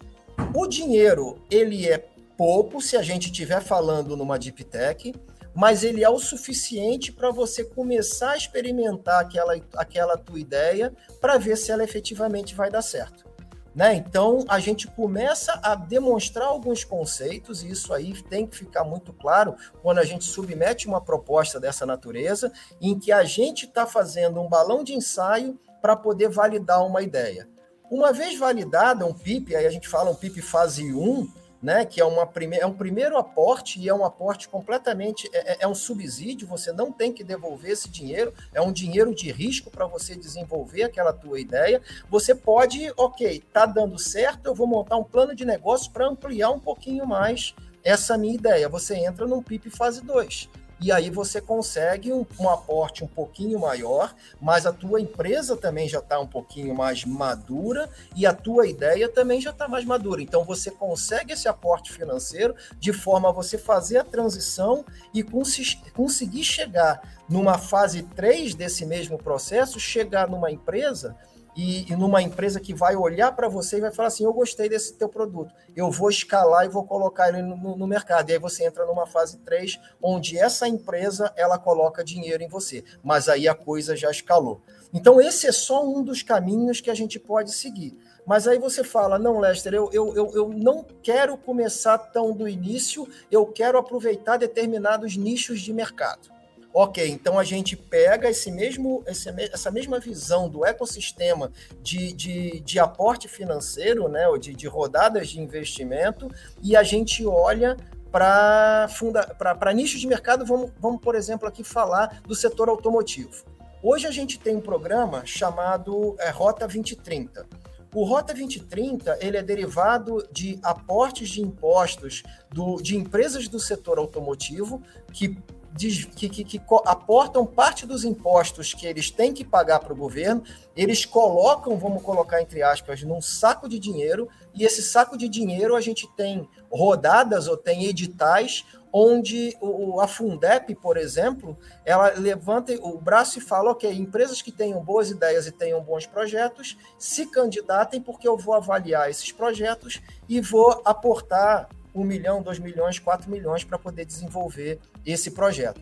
[0.54, 1.98] O dinheiro, ele é
[2.38, 5.12] pouco se a gente estiver falando numa deep tech,
[5.52, 11.36] mas ele é o suficiente para você começar a experimentar aquela, aquela tua ideia para
[11.36, 13.26] ver se ela efetivamente vai dar certo.
[13.74, 13.94] Né?
[13.94, 19.12] Então, a gente começa a demonstrar alguns conceitos, e isso aí tem que ficar muito
[19.12, 24.40] claro quando a gente submete uma proposta dessa natureza, em que a gente está fazendo
[24.40, 27.48] um balão de ensaio para poder validar uma ideia.
[27.90, 31.28] Uma vez validada um PIP, aí a gente fala um PIP fase 1,
[31.62, 35.52] né, que é, uma prime é um primeiro aporte e é um aporte completamente, é,
[35.52, 39.30] é, é, um subsídio, você não tem que devolver esse dinheiro, é um dinheiro de
[39.32, 41.82] risco para você desenvolver aquela tua ideia.
[42.08, 46.50] Você pode, ok, tá dando certo, eu vou montar um plano de negócio para ampliar
[46.50, 48.68] um pouquinho mais essa minha ideia.
[48.68, 50.48] Você entra num PIP fase 2
[50.80, 55.88] e aí você consegue um, um, aporte um pouquinho maior, mas a tua empresa também
[55.88, 60.22] já está um pouquinho mais madura e a tua ideia também já está mais madura.
[60.22, 65.58] Então você consegue esse aporte financeiro de forma a você fazer a transição e cons
[65.94, 71.16] conseguir chegar numa fase 3 desse mesmo processo, chegar numa empresa
[71.58, 74.68] e, e numa empresa que vai olhar para você e vai falar assim: eu gostei
[74.68, 78.30] desse teu produto, eu vou escalar e vou colocar ele no, no, mercado.
[78.30, 82.84] E aí você entra numa fase 3, onde essa empresa ela coloca dinheiro em você,
[83.02, 84.62] mas aí a coisa já escalou.
[84.94, 87.98] Então, esse é só um dos caminhos que a gente pode seguir.
[88.24, 92.48] Mas aí você fala, não, Lester, eu, eu, eu, eu não quero começar tão do
[92.48, 96.37] início, eu quero aproveitar determinados nichos de mercado.
[96.80, 101.50] Ok, então a gente pega esse mesmo, esse, essa mesma visão do ecossistema
[101.82, 106.30] de, de, de aporte financeiro, né, ou de, de rodadas de investimento,
[106.62, 107.76] e a gente olha
[108.12, 110.46] para nichos de mercado.
[110.46, 113.44] Vamos, vamos, por exemplo, aqui falar do setor automotivo.
[113.82, 117.44] Hoje a gente tem um programa chamado é, Rota 2030.
[117.92, 123.98] O Rota 2030 ele é derivado de aportes de impostos do, de empresas do setor
[123.98, 124.80] automotivo
[125.12, 125.36] que
[125.78, 130.42] que, que, que, aportam parte dos impostos que eles têm que pagar para o governo,
[130.76, 135.76] eles colocam, vamos colocar entre aspas, num saco de dinheiro, e esse saco de dinheiro
[135.76, 142.72] a gente tem rodadas ou tem editais onde o, a Fundep, por exemplo, ela levanta
[142.80, 147.26] o braço e fala, ok, empresas que tenham boas ideias e tenham bons projetos, se
[147.26, 153.30] candidatem porque eu vou avaliar esses projetos e vou aportar um milhão, dois milhões, quatro
[153.30, 154.78] milhões para poder desenvolver
[155.10, 155.80] esse projeto.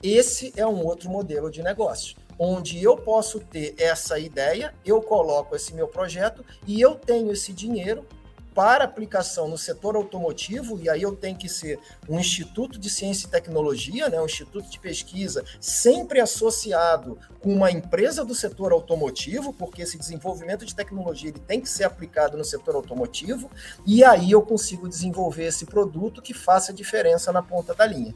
[0.00, 5.56] Esse é um outro modelo de negócio, onde eu posso ter essa ideia, eu coloco
[5.56, 8.06] esse meu projeto e eu tenho esse dinheiro
[8.54, 13.28] para aplicação no setor automotivo, e aí eu tenho que ser um instituto de ciência
[13.28, 19.52] e tecnologia, né, um instituto de pesquisa, sempre associado com uma empresa do setor automotivo,
[19.52, 23.48] porque esse desenvolvimento de tecnologia ele tem que ser aplicado no setor automotivo,
[23.86, 28.12] e aí eu consigo desenvolver esse produto que faça diferença na ponta da linha.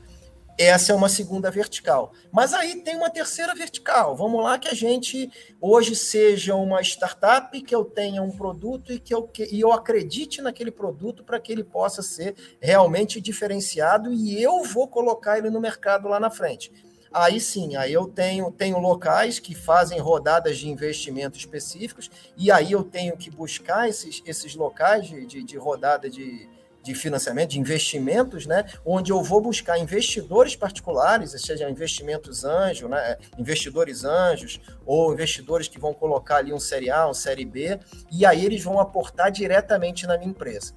[0.62, 2.12] Essa é uma segunda vertical.
[2.30, 4.14] Mas aí tem uma terceira vertical.
[4.14, 5.28] Vamos lá que a gente
[5.60, 9.72] hoje seja uma startup, que eu tenha um produto e que eu, que, e eu
[9.72, 15.50] acredite naquele produto para que ele possa ser realmente diferenciado e eu vou colocar ele
[15.50, 16.72] no mercado lá na frente.
[17.12, 22.72] Aí sim, aí eu tenho, tenho locais que fazem rodadas de investimento específicos, e aí
[22.72, 26.48] eu tenho que buscar esses, esses locais de, de, de rodada de,
[26.82, 28.64] de financiamento, de investimentos, né?
[28.84, 33.16] Onde eu vou buscar investidores particulares, seja investimentos anjos, né?
[33.38, 37.78] Investidores anjos, ou investidores que vão colocar ali um série A, um série B,
[38.10, 40.74] e aí eles vão aportar diretamente na minha empresa.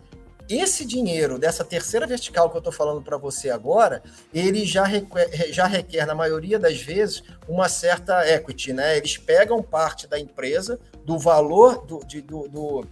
[0.48, 5.52] Esse dinheiro dessa terceira vertical que eu estou falando para você agora, ele já requer,
[5.52, 8.96] já requer, na maioria das vezes, uma certa equity, né?
[8.96, 12.86] Eles pegam parte da empresa, do valor do, de, do, do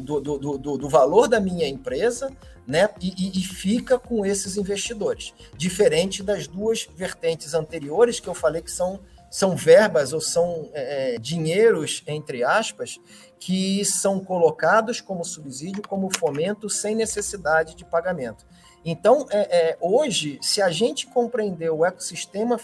[0.00, 2.30] do, do, do, do valor da minha empresa,
[2.66, 2.88] né?
[3.00, 5.34] E, e, fica com esses investidores.
[5.56, 11.14] Diferente das duas vertentes anteriores que eu falei que são, são verbas ou são é,
[11.14, 13.00] é dinheiros, entre aspas,
[13.38, 18.46] que são colocados como subsídio, como fomento, sem necessidade de pagamento.
[18.84, 22.58] Então, é, é, hoje, se a gente compreender o ecossistema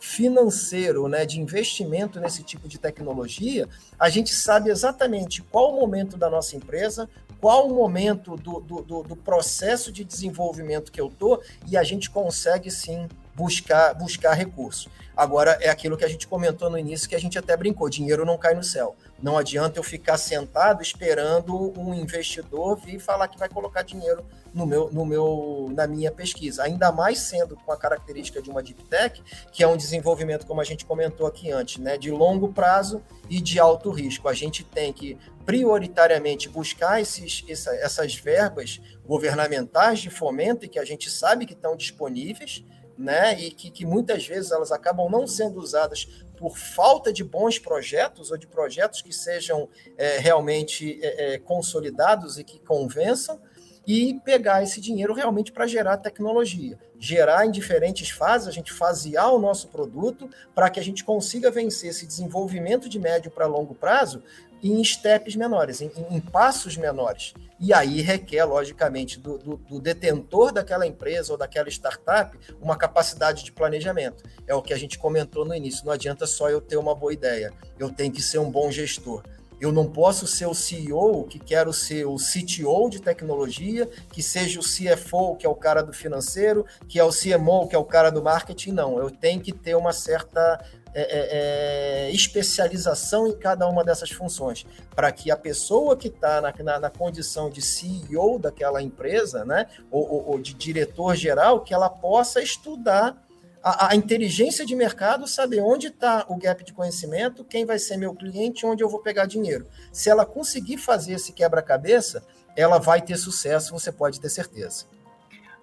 [0.00, 6.16] financeiro, né, de investimento nesse tipo de tecnologia, a gente sabe exatamente qual o momento
[6.16, 7.08] da nossa empresa,
[7.40, 12.10] qual o momento do, do, do processo de desenvolvimento que eu estou, e a gente
[12.10, 13.08] consegue sim
[13.40, 14.86] buscar, buscar recursos.
[15.16, 18.24] Agora, é aquilo que a gente comentou no início, que a gente até brincou: dinheiro
[18.24, 18.94] não cai no céu.
[19.22, 24.24] Não adianta eu ficar sentado esperando um investidor vir falar que vai colocar dinheiro
[24.54, 26.62] no meu, no meu, na minha pesquisa.
[26.64, 29.22] Ainda mais sendo com a característica de uma deep tech,
[29.52, 33.40] que é um desenvolvimento, como a gente comentou aqui antes, né, de longo prazo e
[33.40, 34.26] de alto risco.
[34.28, 40.78] A gente tem que prioritariamente buscar esses, essa, essas verbas governamentais de fomento e que
[40.78, 42.64] a gente sabe que estão disponíveis
[43.00, 43.40] né?
[43.40, 48.30] E que, que muitas vezes elas acabam não sendo usadas por falta de bons projetos
[48.30, 53.40] ou de projetos que sejam é, realmente é, é consolidados e que convençam,
[53.86, 59.32] e pegar esse dinheiro realmente para gerar tecnologia, gerar em diferentes fases, a gente fasear
[59.32, 63.74] o nosso produto para que a gente consiga vencer esse desenvolvimento de médio para longo
[63.74, 64.22] prazo
[64.62, 67.32] em steps menores, em, em, passos menores.
[67.58, 73.42] E aí requer, logicamente, do, do, do, detentor daquela empresa ou daquela startup uma capacidade
[73.42, 74.22] de planejamento.
[74.46, 75.86] É o que a gente comentou no início.
[75.86, 79.22] Não adianta só eu ter uma boa ideia, eu tenho que ser um bom gestor.
[79.60, 84.58] Eu não posso ser o CEO, que quero ser o CTO de tecnologia, que seja
[84.58, 87.84] o CFO, que é o cara do financeiro, que é o CMO, que é o
[87.84, 88.72] cara do marketing.
[88.72, 94.10] Não, eu tenho que ter uma certa é, é, é, especialização em cada uma dessas
[94.10, 99.44] funções, para que a pessoa que está na, na, na, condição de CEO daquela empresa,
[99.44, 103.16] né, ou, ou, ou de diretor geral, que ela possa estudar
[103.62, 107.96] a, a inteligência de mercado, saber onde está o gap de conhecimento, quem vai ser
[107.96, 109.66] meu cliente, onde eu vou pegar dinheiro.
[109.92, 112.24] Se ela conseguir fazer esse quebra-cabeça,
[112.56, 114.86] ela vai ter sucesso, você pode ter certeza.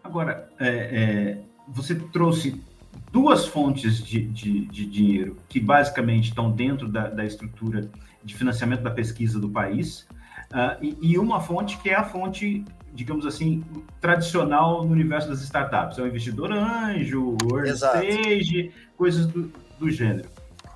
[0.03, 1.37] Agora, é, é,
[1.67, 2.63] você trouxe
[3.11, 7.89] duas fontes de, de, de, dinheiro que basicamente estão dentro da, da, estrutura
[8.23, 10.07] de financiamento da pesquisa do país,
[10.51, 12.63] uh, e, e, uma fonte que é a fonte,
[12.97, 13.63] digamos assim,
[14.01, 15.99] tradicional no universo das startups.
[15.99, 18.03] É o investidor anjo, early Exato.
[18.03, 20.27] stage, coisas do, do gênero.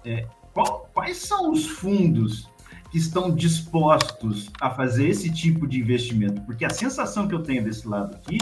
[0.05, 2.47] É, qual, quais são os fundos
[2.91, 6.41] que estão dispostos a fazer esse tipo de investimento?
[6.41, 8.37] Porque a sensação que eu tenho desse lado aqui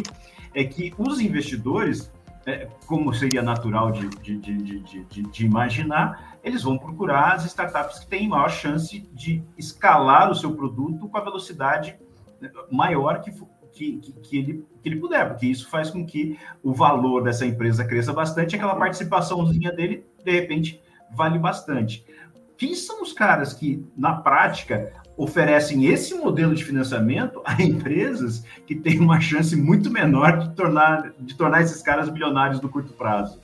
[0.53, 2.11] é que os investidores
[2.45, 8.07] é, como seria natural de, de, de, de, imaginar, eles vão procurar as startups que
[8.07, 11.95] têm maior chance de escalar o seu produto com a velocidade
[12.41, 13.31] né, maior que,
[13.85, 17.85] que, que, ele, que ele puder, porque isso faz com que o valor dessa empresa
[17.85, 20.81] cresça bastante, aquela participaçãozinha dele, de repente,
[21.15, 22.05] vale bastante.
[22.57, 28.75] Quem são os caras que, na prática, oferecem esse modelo de financiamento a empresas que
[28.75, 33.39] têm uma chance muito menor de tornar, de tornar esses caras bilionários no curto prazo.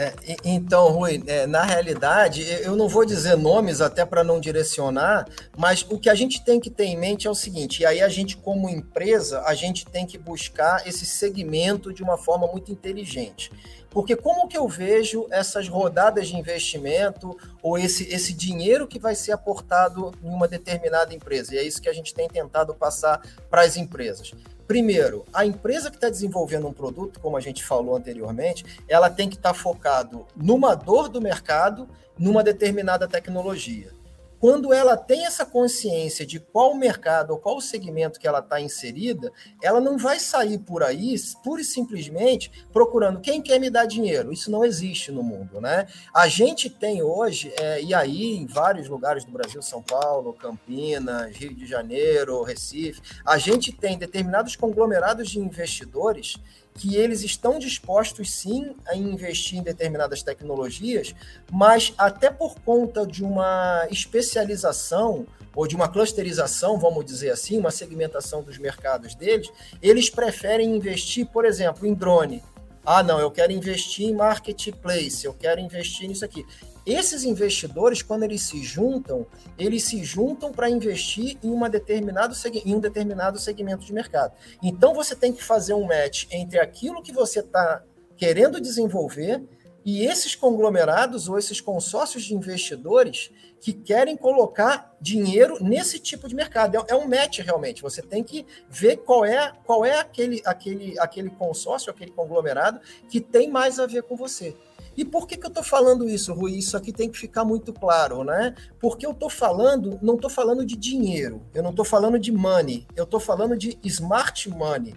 [0.00, 5.28] É, então, Rui, é, na realidade, eu não vou dizer nomes até para não direcionar,
[5.56, 8.00] mas o que a gente tem que ter em mente é o seguinte, e aí
[8.00, 12.70] a gente, como empresa, a gente tem que buscar esse segmento de uma forma muito
[12.70, 13.50] inteligente.
[13.90, 19.16] Porque como que eu vejo essas rodadas de investimento ou esse, esse dinheiro que vai
[19.16, 21.56] ser aportado em uma determinada empresa?
[21.56, 23.20] E é isso que a gente tem tentado passar
[23.50, 24.32] para as empresas.
[24.68, 29.26] Primeiro, a empresa que está desenvolvendo um produto, como a gente falou anteriormente, ela tem
[29.26, 31.88] que estar tá focado numa dor do mercado,
[32.18, 33.97] numa determinada tecnologia.
[34.40, 39.32] Quando ela tem essa consciência de qual mercado ou qual segmento que ela está inserida,
[39.62, 44.32] ela não vai sair por aí, pura e simplesmente, procurando quem quer me dar dinheiro.
[44.32, 45.86] Isso não existe no mundo, né?
[46.14, 51.36] A gente tem hoje, é, e aí em vários lugares do Brasil, São Paulo, Campinas,
[51.36, 56.36] Rio de Janeiro, Recife, a gente tem determinados conglomerados de investidores
[56.78, 61.12] que eles estão dispostos sim a investir em determinadas tecnologias,
[61.50, 65.26] mas até por conta de uma especialização
[65.56, 69.50] ou de uma clusterização, vamos dizer assim, uma segmentação dos mercados deles,
[69.82, 72.42] eles preferem investir, por exemplo, em drone.
[72.86, 76.46] Ah, não, eu quero investir em marketplace, eu quero investir nisso aqui.
[76.88, 79.26] Esses investidores, quando eles se juntam,
[79.58, 82.34] eles se juntam para investir em, uma determinado,
[82.64, 84.32] em um determinado segmento de mercado.
[84.62, 87.84] Então, você tem que fazer um match entre aquilo que você está
[88.16, 89.42] querendo desenvolver
[89.84, 93.30] e esses conglomerados ou esses consórcios de investidores
[93.60, 96.74] que querem colocar dinheiro nesse tipo de mercado.
[96.74, 97.82] É, é um match realmente.
[97.82, 102.80] Você tem que ver qual é, qual é aquele, aquele, aquele consórcio, aquele conglomerado
[103.10, 104.56] que tem mais a ver com você.
[104.98, 106.58] E por que, que eu estou falando isso, Rui?
[106.58, 108.52] Isso aqui tem que ficar muito claro, né?
[108.80, 112.84] Porque eu estou falando, não estou falando de dinheiro, eu não estou falando de money,
[112.96, 114.96] eu estou falando de smart money.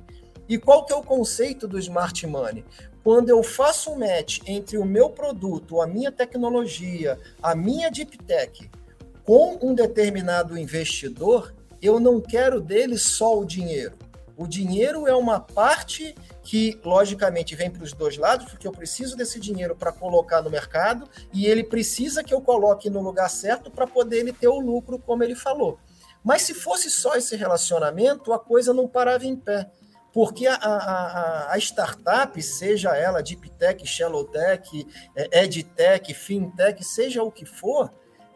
[0.49, 2.65] E qual que é o conceito do smart money?
[3.03, 8.17] Quando eu faço um match entre o meu produto, a minha tecnologia, a minha deep
[8.17, 8.71] tech,
[9.23, 13.93] com um determinado investidor, eu não quero dele só o dinheiro.
[14.41, 19.15] O dinheiro é uma parte que, logicamente, vem para os dois lados, porque eu preciso
[19.15, 23.69] desse dinheiro para colocar no mercado e ele precisa que eu coloque no lugar certo
[23.69, 25.77] para poder ele ter o lucro, como ele falou.
[26.23, 29.69] Mas se fosse só esse relacionamento, a coisa não parava em pé.
[30.11, 37.21] Porque a, a, a startup, seja ela deep tech, shallow tech, é, edtech, fintech, seja
[37.21, 37.93] o que for,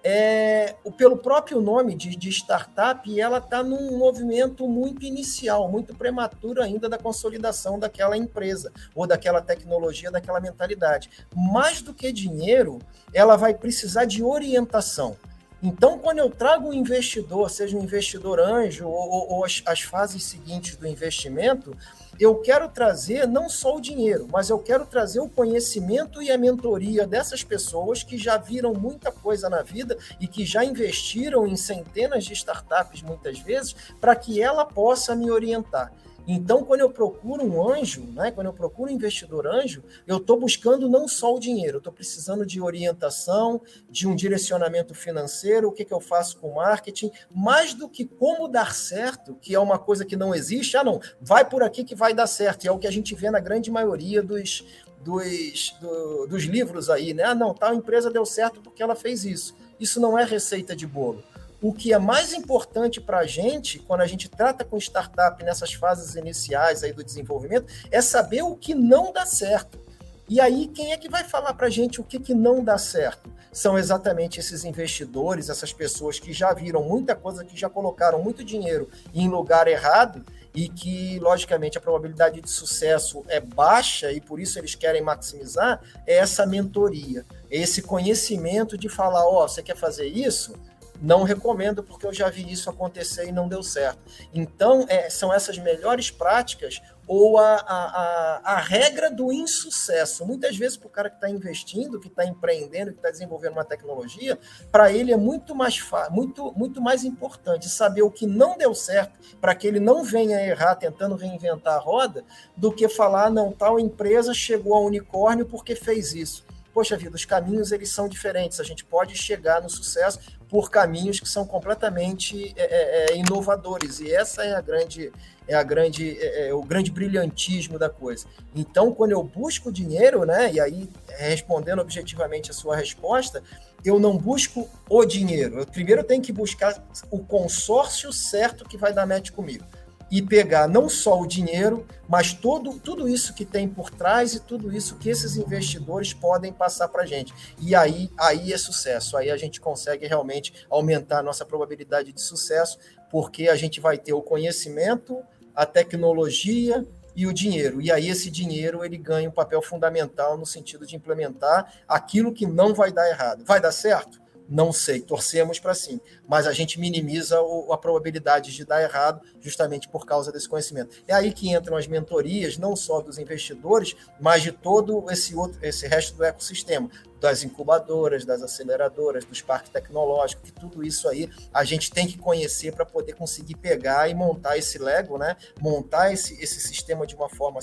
[0.08, 6.62] é, pelo próprio nome de, de startup, ela está num movimento muito inicial, muito prematuro
[6.62, 11.10] ainda da consolidação daquela empresa, ou daquela tecnologia, daquela mentalidade.
[11.36, 12.78] Mais do que dinheiro,
[13.12, 15.18] ela vai precisar de orientação.
[15.64, 20.24] Então, quando eu trago um investidor, seja um investidor anjo ou, ou as, as fases
[20.24, 21.76] seguintes do investimento,
[22.20, 26.38] eu quero trazer não só o dinheiro, mas eu quero trazer o conhecimento e a
[26.38, 31.56] mentoria dessas pessoas que já viram muita coisa na vida e que já investiram em
[31.56, 35.92] centenas de startups muitas vezes, para que ela possa me orientar.
[36.28, 40.40] Então, quando eu procuro um anjo, né, quando eu procuro um investidor anjo, eu estou
[40.40, 45.86] buscando não só o dinheiro, estou precisando de orientação, de um direcionamento financeiro, o que,
[45.86, 50.04] que eu faço com marketing, mais do que como dar certo, que é uma coisa
[50.04, 50.78] que não existe.
[50.78, 52.66] Ah, não, vai por aqui que vai dar certo.
[52.66, 54.66] E é o que a gente vê na grande maioria dos,
[55.02, 57.24] dos, do, dos livros aí, né?
[57.24, 59.56] Ah, não, tal empresa deu certo porque ela fez isso.
[59.80, 61.24] Isso não é receita de bolo.
[61.62, 65.74] O que é mais importante para a gente, quando a gente trata com startup nessas
[65.74, 69.84] fases iniciais aí do desenvolvimento, é saber o que não dá certo.
[70.28, 72.80] E aí, quem é que vai falar para a gente o que, que não dá
[72.80, 73.32] certo?
[73.54, 78.44] São exatamente esses investidores, essas pessoas que já viram muita coisa, que já colocaram muito
[78.44, 84.40] dinheiro em lugar errado e que, logicamente, a probabilidade de sucesso é baixa e por
[84.40, 89.76] isso eles querem maximizar, é essa mentoria, esse conhecimento de falar: ó, oh, você quer
[89.76, 90.56] fazer isso?
[91.02, 94.00] Não recomendo porque eu já vi isso acontecer e não deu certo.
[94.34, 100.26] Então, é, são essas melhores práticas ou a, a, a, a regra do insucesso.
[100.26, 103.66] Muitas vezes, para o cara que está investindo, que está empreendendo, que está desenvolvendo uma
[103.66, 104.40] tecnologia,
[104.72, 105.80] para ele é muito mais,
[106.10, 110.42] muito, muito mais importante saber o que não deu certo, para que ele não venha
[110.46, 112.24] errar tentando reinventar a roda,
[112.58, 117.24] do que falar, não, tal empresa chegou ao unicórnio porque fez isso poxa vida, os
[117.24, 118.60] caminhos eles são diferentes.
[118.60, 120.20] A gente pode chegar no sucesso
[120.50, 125.12] por caminhos que são completamente é, é, é, inovadores e essa é a grande
[125.48, 128.26] é a grande é, é, o grande brilhantismo da coisa.
[128.56, 133.44] Então, quando eu busco dinheiro, né, e aí respondendo objetivamente a sua resposta,
[133.84, 135.60] eu não busco o dinheiro.
[135.60, 139.64] Eu primeiro tenho que buscar o consórcio certo que vai dar match comigo.
[140.10, 144.40] E pegar não só o dinheiro, mas todo, tudo isso que tem por trás e
[144.40, 147.34] tudo isso que esses investidores podem passar para a gente.
[147.60, 149.18] E aí, aí é sucesso.
[149.18, 152.78] Aí a gente consegue realmente aumentar a nossa probabilidade de sucesso,
[153.10, 155.22] porque a gente vai ter o conhecimento,
[155.56, 156.86] a tecnologia
[157.16, 157.82] e o dinheiro.
[157.82, 162.46] E aí esse dinheiro ele ganha um papel fundamental no sentido de implementar aquilo que
[162.46, 163.44] não vai dar errado.
[163.46, 164.25] Vai dar certo?
[164.48, 169.20] Não sei, torcemos para sim, mas a gente minimiza o, a probabilidade de dar errado
[169.42, 170.96] justamente por causa desse conhecimento.
[171.08, 175.58] É aí que entram as mentorias, não só dos investidores, mas de todo esse outro,
[175.64, 176.90] esse resto do ecossistema,
[177.20, 182.18] das incubadoras, das aceleradoras, dos parques tecnológicos, que tudo isso aí a gente tem que
[182.18, 185.36] conhecer para poder conseguir pegar e montar esse Lego, né?
[185.60, 187.60] Montar esse, esse sistema de uma forma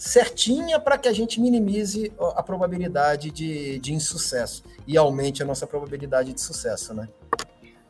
[0.00, 5.66] certinha para que a gente minimize a probabilidade de, de insucesso e aumente a nossa
[5.66, 7.06] probabilidade de sucesso, né?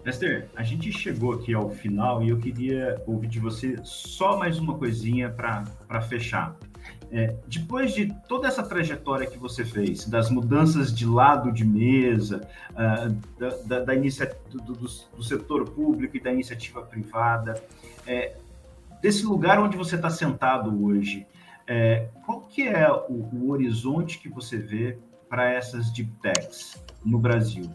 [0.05, 4.59] Lester, a gente chegou aqui ao final e eu queria ouvir de você só mais
[4.59, 6.57] uma coisinha para fechar.
[7.13, 12.41] É, depois de toda essa trajetória que você fez, das mudanças de lado de mesa,
[12.71, 17.63] uh, da, da, da do, do, do, setor público e da iniciativa privada,
[18.05, 18.37] é,
[19.01, 21.27] desse lugar onde você está sentado hoje,
[21.71, 24.99] é, qual que é o, o, horizonte que você vê
[25.29, 27.71] para essas deep techs no Brasil?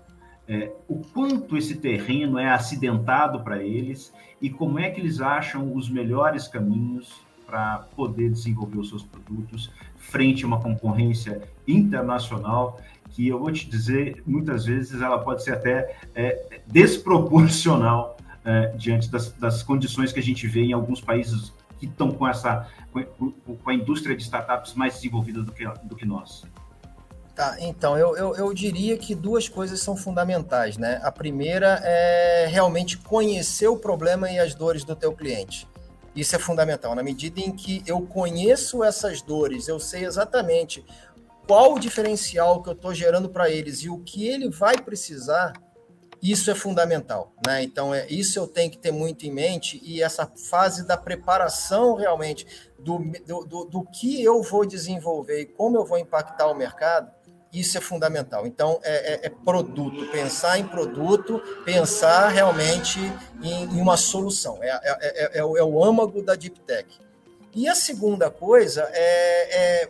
[0.46, 5.74] É, o quanto esse terreno é acidentado para eles e como é que eles acham
[5.74, 12.82] os melhores caminhos para poder desenvolver os seus produtos frente a uma concorrência internacional
[13.12, 19.10] que eu vou te dizer, muitas vezes ela pode ser até é, desproporcional é, diante
[19.10, 21.54] das, das, condições que a gente vê em alguns países
[21.86, 26.06] que estão com essa com, a indústria de startups mais desenvolvida do que, do que
[26.06, 26.44] nós?
[27.36, 31.02] Tá, então, eu, eu, eu, diria que duas coisas são fundamentais, né?
[31.04, 35.68] A primeira é realmente conhecer o problema e as dores do teu cliente.
[36.16, 36.96] Isso é fundamental.
[36.96, 40.86] Na medida em que eu conheço essas dores, eu sei exatamente
[41.46, 45.52] qual o diferencial que eu estou gerando para eles e o que ele vai precisar,
[46.32, 47.62] isso é fundamental, né?
[47.62, 51.96] Então, é, isso eu tenho que ter muito em mente e essa fase da preparação
[51.96, 52.48] realmente
[52.80, 53.00] do,
[53.46, 57.12] do, do, que eu vou desenvolver e como eu vou impactar o mercado,
[57.54, 58.46] isso é fundamental.
[58.48, 63.00] Então, é, é, é produto, pensar em produto, pensar realmente
[63.42, 64.58] em, em uma solução.
[64.62, 66.88] É, é, é, é o, é o âmago da Deep Tech.
[67.54, 69.90] E a segunda coisa é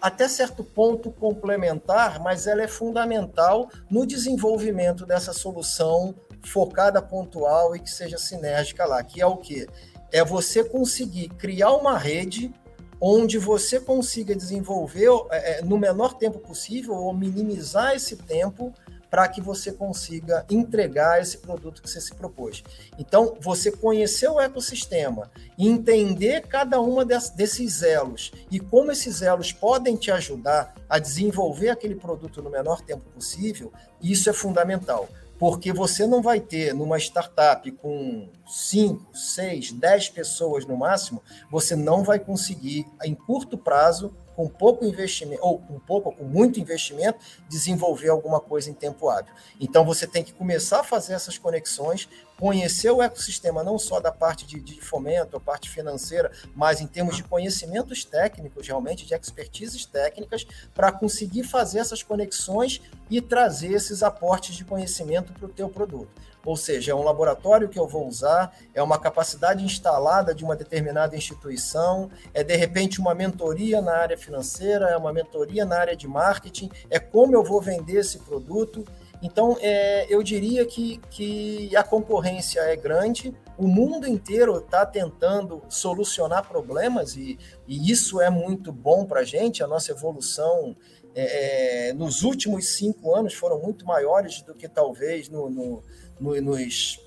[0.00, 6.14] até certo ponto complementar, mas ela é fundamental no desenvolvimento dessa solução
[6.44, 9.66] focada pontual e que seja sinérgica lá, que é o que
[10.10, 12.52] é você conseguir criar uma rede
[13.00, 18.72] onde você consiga desenvolver é, é no menor tempo possível ou minimizar esse tempo
[19.12, 22.64] para que você consiga entregar esse produto que você se propôs.
[22.98, 29.96] Então, você conhecer o ecossistema, entender cada uma desses elos e como esses elos podem
[29.96, 35.06] te ajudar a desenvolver aquele produto no menor tempo possível, isso é fundamental.
[35.38, 41.76] Porque você não vai ter numa startup com 5, 6, 10 pessoas no máximo, você
[41.76, 46.58] não vai conseguir, em curto prazo, com pouco investimento, ou com pouco, ou com muito
[46.60, 47.18] investimento,
[47.48, 49.32] desenvolver alguma coisa em tempo hábil.
[49.60, 52.08] Então você tem que começar a fazer essas conexões,
[52.38, 56.86] conhecer o ecossistema não só da parte de, de fomento, a parte financeira, mas em
[56.86, 63.72] termos de conhecimentos técnicos, realmente, de expertises técnicas, para conseguir fazer essas conexões e trazer
[63.72, 66.10] esses aportes de conhecimento para o teu produto
[66.44, 70.56] ou seja, é um laboratório que eu vou usar, é uma capacidade instalada de uma
[70.56, 75.96] determinada instituição, é de repente uma mentoria na área financeira, é uma mentoria na área
[75.96, 78.84] de marketing, é como eu vou vender esse produto.
[79.22, 85.62] Então, é, eu diria que, que a concorrência é grande, o mundo inteiro está tentando
[85.68, 87.38] solucionar problemas e,
[87.68, 90.74] e, isso é muito bom para a gente, a nossa evolução
[91.14, 95.82] é, é, nos últimos cinco anos foram muito maiores do que talvez no, no
[96.20, 97.00] no, nos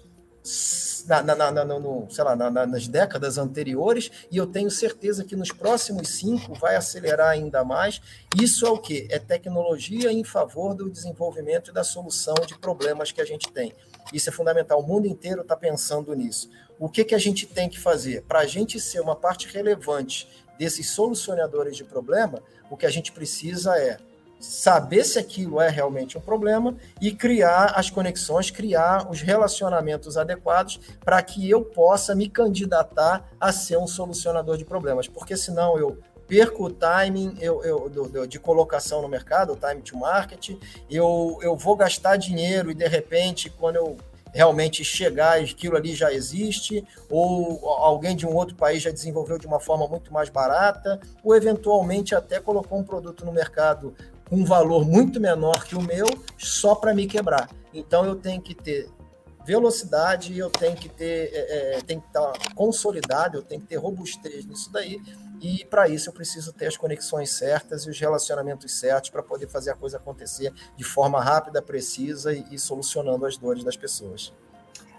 [1.08, 5.51] na, na, na, no, sei lá, nas décadas anteriores, e eu tenho certeza que nos
[5.51, 8.01] próximos cinco vai acelerar ainda mais.
[8.39, 9.08] Isso é o que?
[9.10, 13.74] É tecnologia em favor do desenvolvimento e da solução de problemas que a gente tem.
[14.14, 14.80] Isso é fundamental.
[14.80, 16.49] O mundo inteiro está pensando nisso.
[16.80, 18.24] O que, que a gente tem que fazer?
[18.24, 20.28] Para a gente ser uma parte relevante
[20.60, 23.97] desses solucionadores de problema, o que a gente precisa é
[24.45, 30.79] saber se aquilo é realmente um problema e criar as conexões, criar os relacionamentos adequados
[31.03, 35.97] para que eu possa me candidatar a ser um solucionador de problemas, porque senão eu
[36.27, 40.51] perco o timing eu, eu, do, de colocação no mercado, o time to market,
[40.89, 43.97] eu, eu vou gastar dinheiro e de repente, quando eu
[44.33, 49.47] realmente chegar, aquilo ali já existe, ou alguém de um outro país já desenvolveu de
[49.47, 53.95] uma forma muito mais barata, ou eventualmente até colocou um produto no mercado
[54.32, 56.07] um valor muito menor que o meu,
[56.38, 57.49] só para me quebrar.
[57.73, 58.89] Então eu tenho que ter
[59.45, 63.76] velocidade, eu tenho que ter, é, é tem que estar consolidado, eu tenho que ter
[63.76, 64.99] robustez nisso daí,
[65.39, 69.47] e para isso eu preciso ter as conexões certas e os relacionamentos certos para poder
[69.47, 74.34] fazer a coisa acontecer de forma rápida, precisa e, e solucionando as dores das pessoas.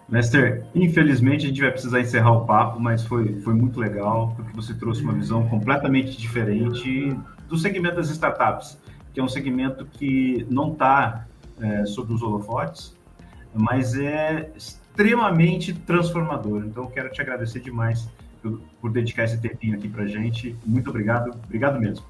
[0.08, 4.52] Lester, infelizmente a gente vai precisar encerrar o papo, mas foi, foi muito legal, porque
[4.54, 7.16] você trouxe uma visão completamente diferente
[7.48, 8.78] do segmento das startups,
[9.16, 11.26] que é um segmento que não está
[11.58, 12.94] é, sobre os holofotes,
[13.54, 16.66] mas é extremamente transformador.
[16.66, 18.10] Então, quero te agradecer demais
[18.42, 20.54] por, por dedicar esse tempinho aqui para gente.
[20.66, 22.04] Muito obrigado, obrigado mesmo.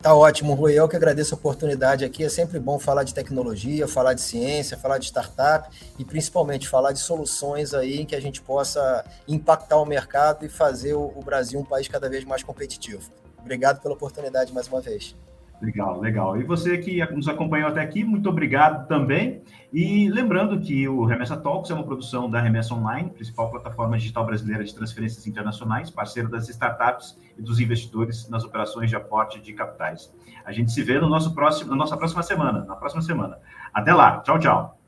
[0.00, 0.72] Tá ótimo, Rui.
[0.72, 2.24] Eu que agradeço a oportunidade aqui.
[2.24, 5.68] É sempre bom falar de tecnologia, falar de ciência, falar de startup
[5.98, 10.94] e principalmente falar de soluções aí que a gente possa impactar o mercado e fazer
[10.94, 13.10] o Brasil um país cada vez mais competitivo.
[13.38, 15.14] Obrigado pela oportunidade mais uma vez.
[15.60, 16.36] Legal, legal.
[16.38, 19.42] E você que nos acompanhou até aqui, muito obrigado também.
[19.72, 24.26] E lembrando que o Remessa Talks é uma produção da Remessa Online, principal plataforma digital
[24.26, 29.52] brasileira de transferências internacionais, parceiro das startups e dos investidores nas operações de aporte de
[29.52, 30.12] capitais.
[30.44, 33.38] A gente se vê no nosso próximo, na nossa próxima semana, na próxima semana.
[33.72, 34.20] Até lá.
[34.20, 34.78] Tchau, tchau.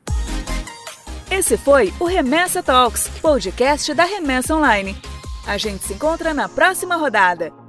[1.30, 4.96] Esse foi o Remessa Talks, podcast da Remessa Online.
[5.46, 7.65] A gente se encontra na próxima rodada.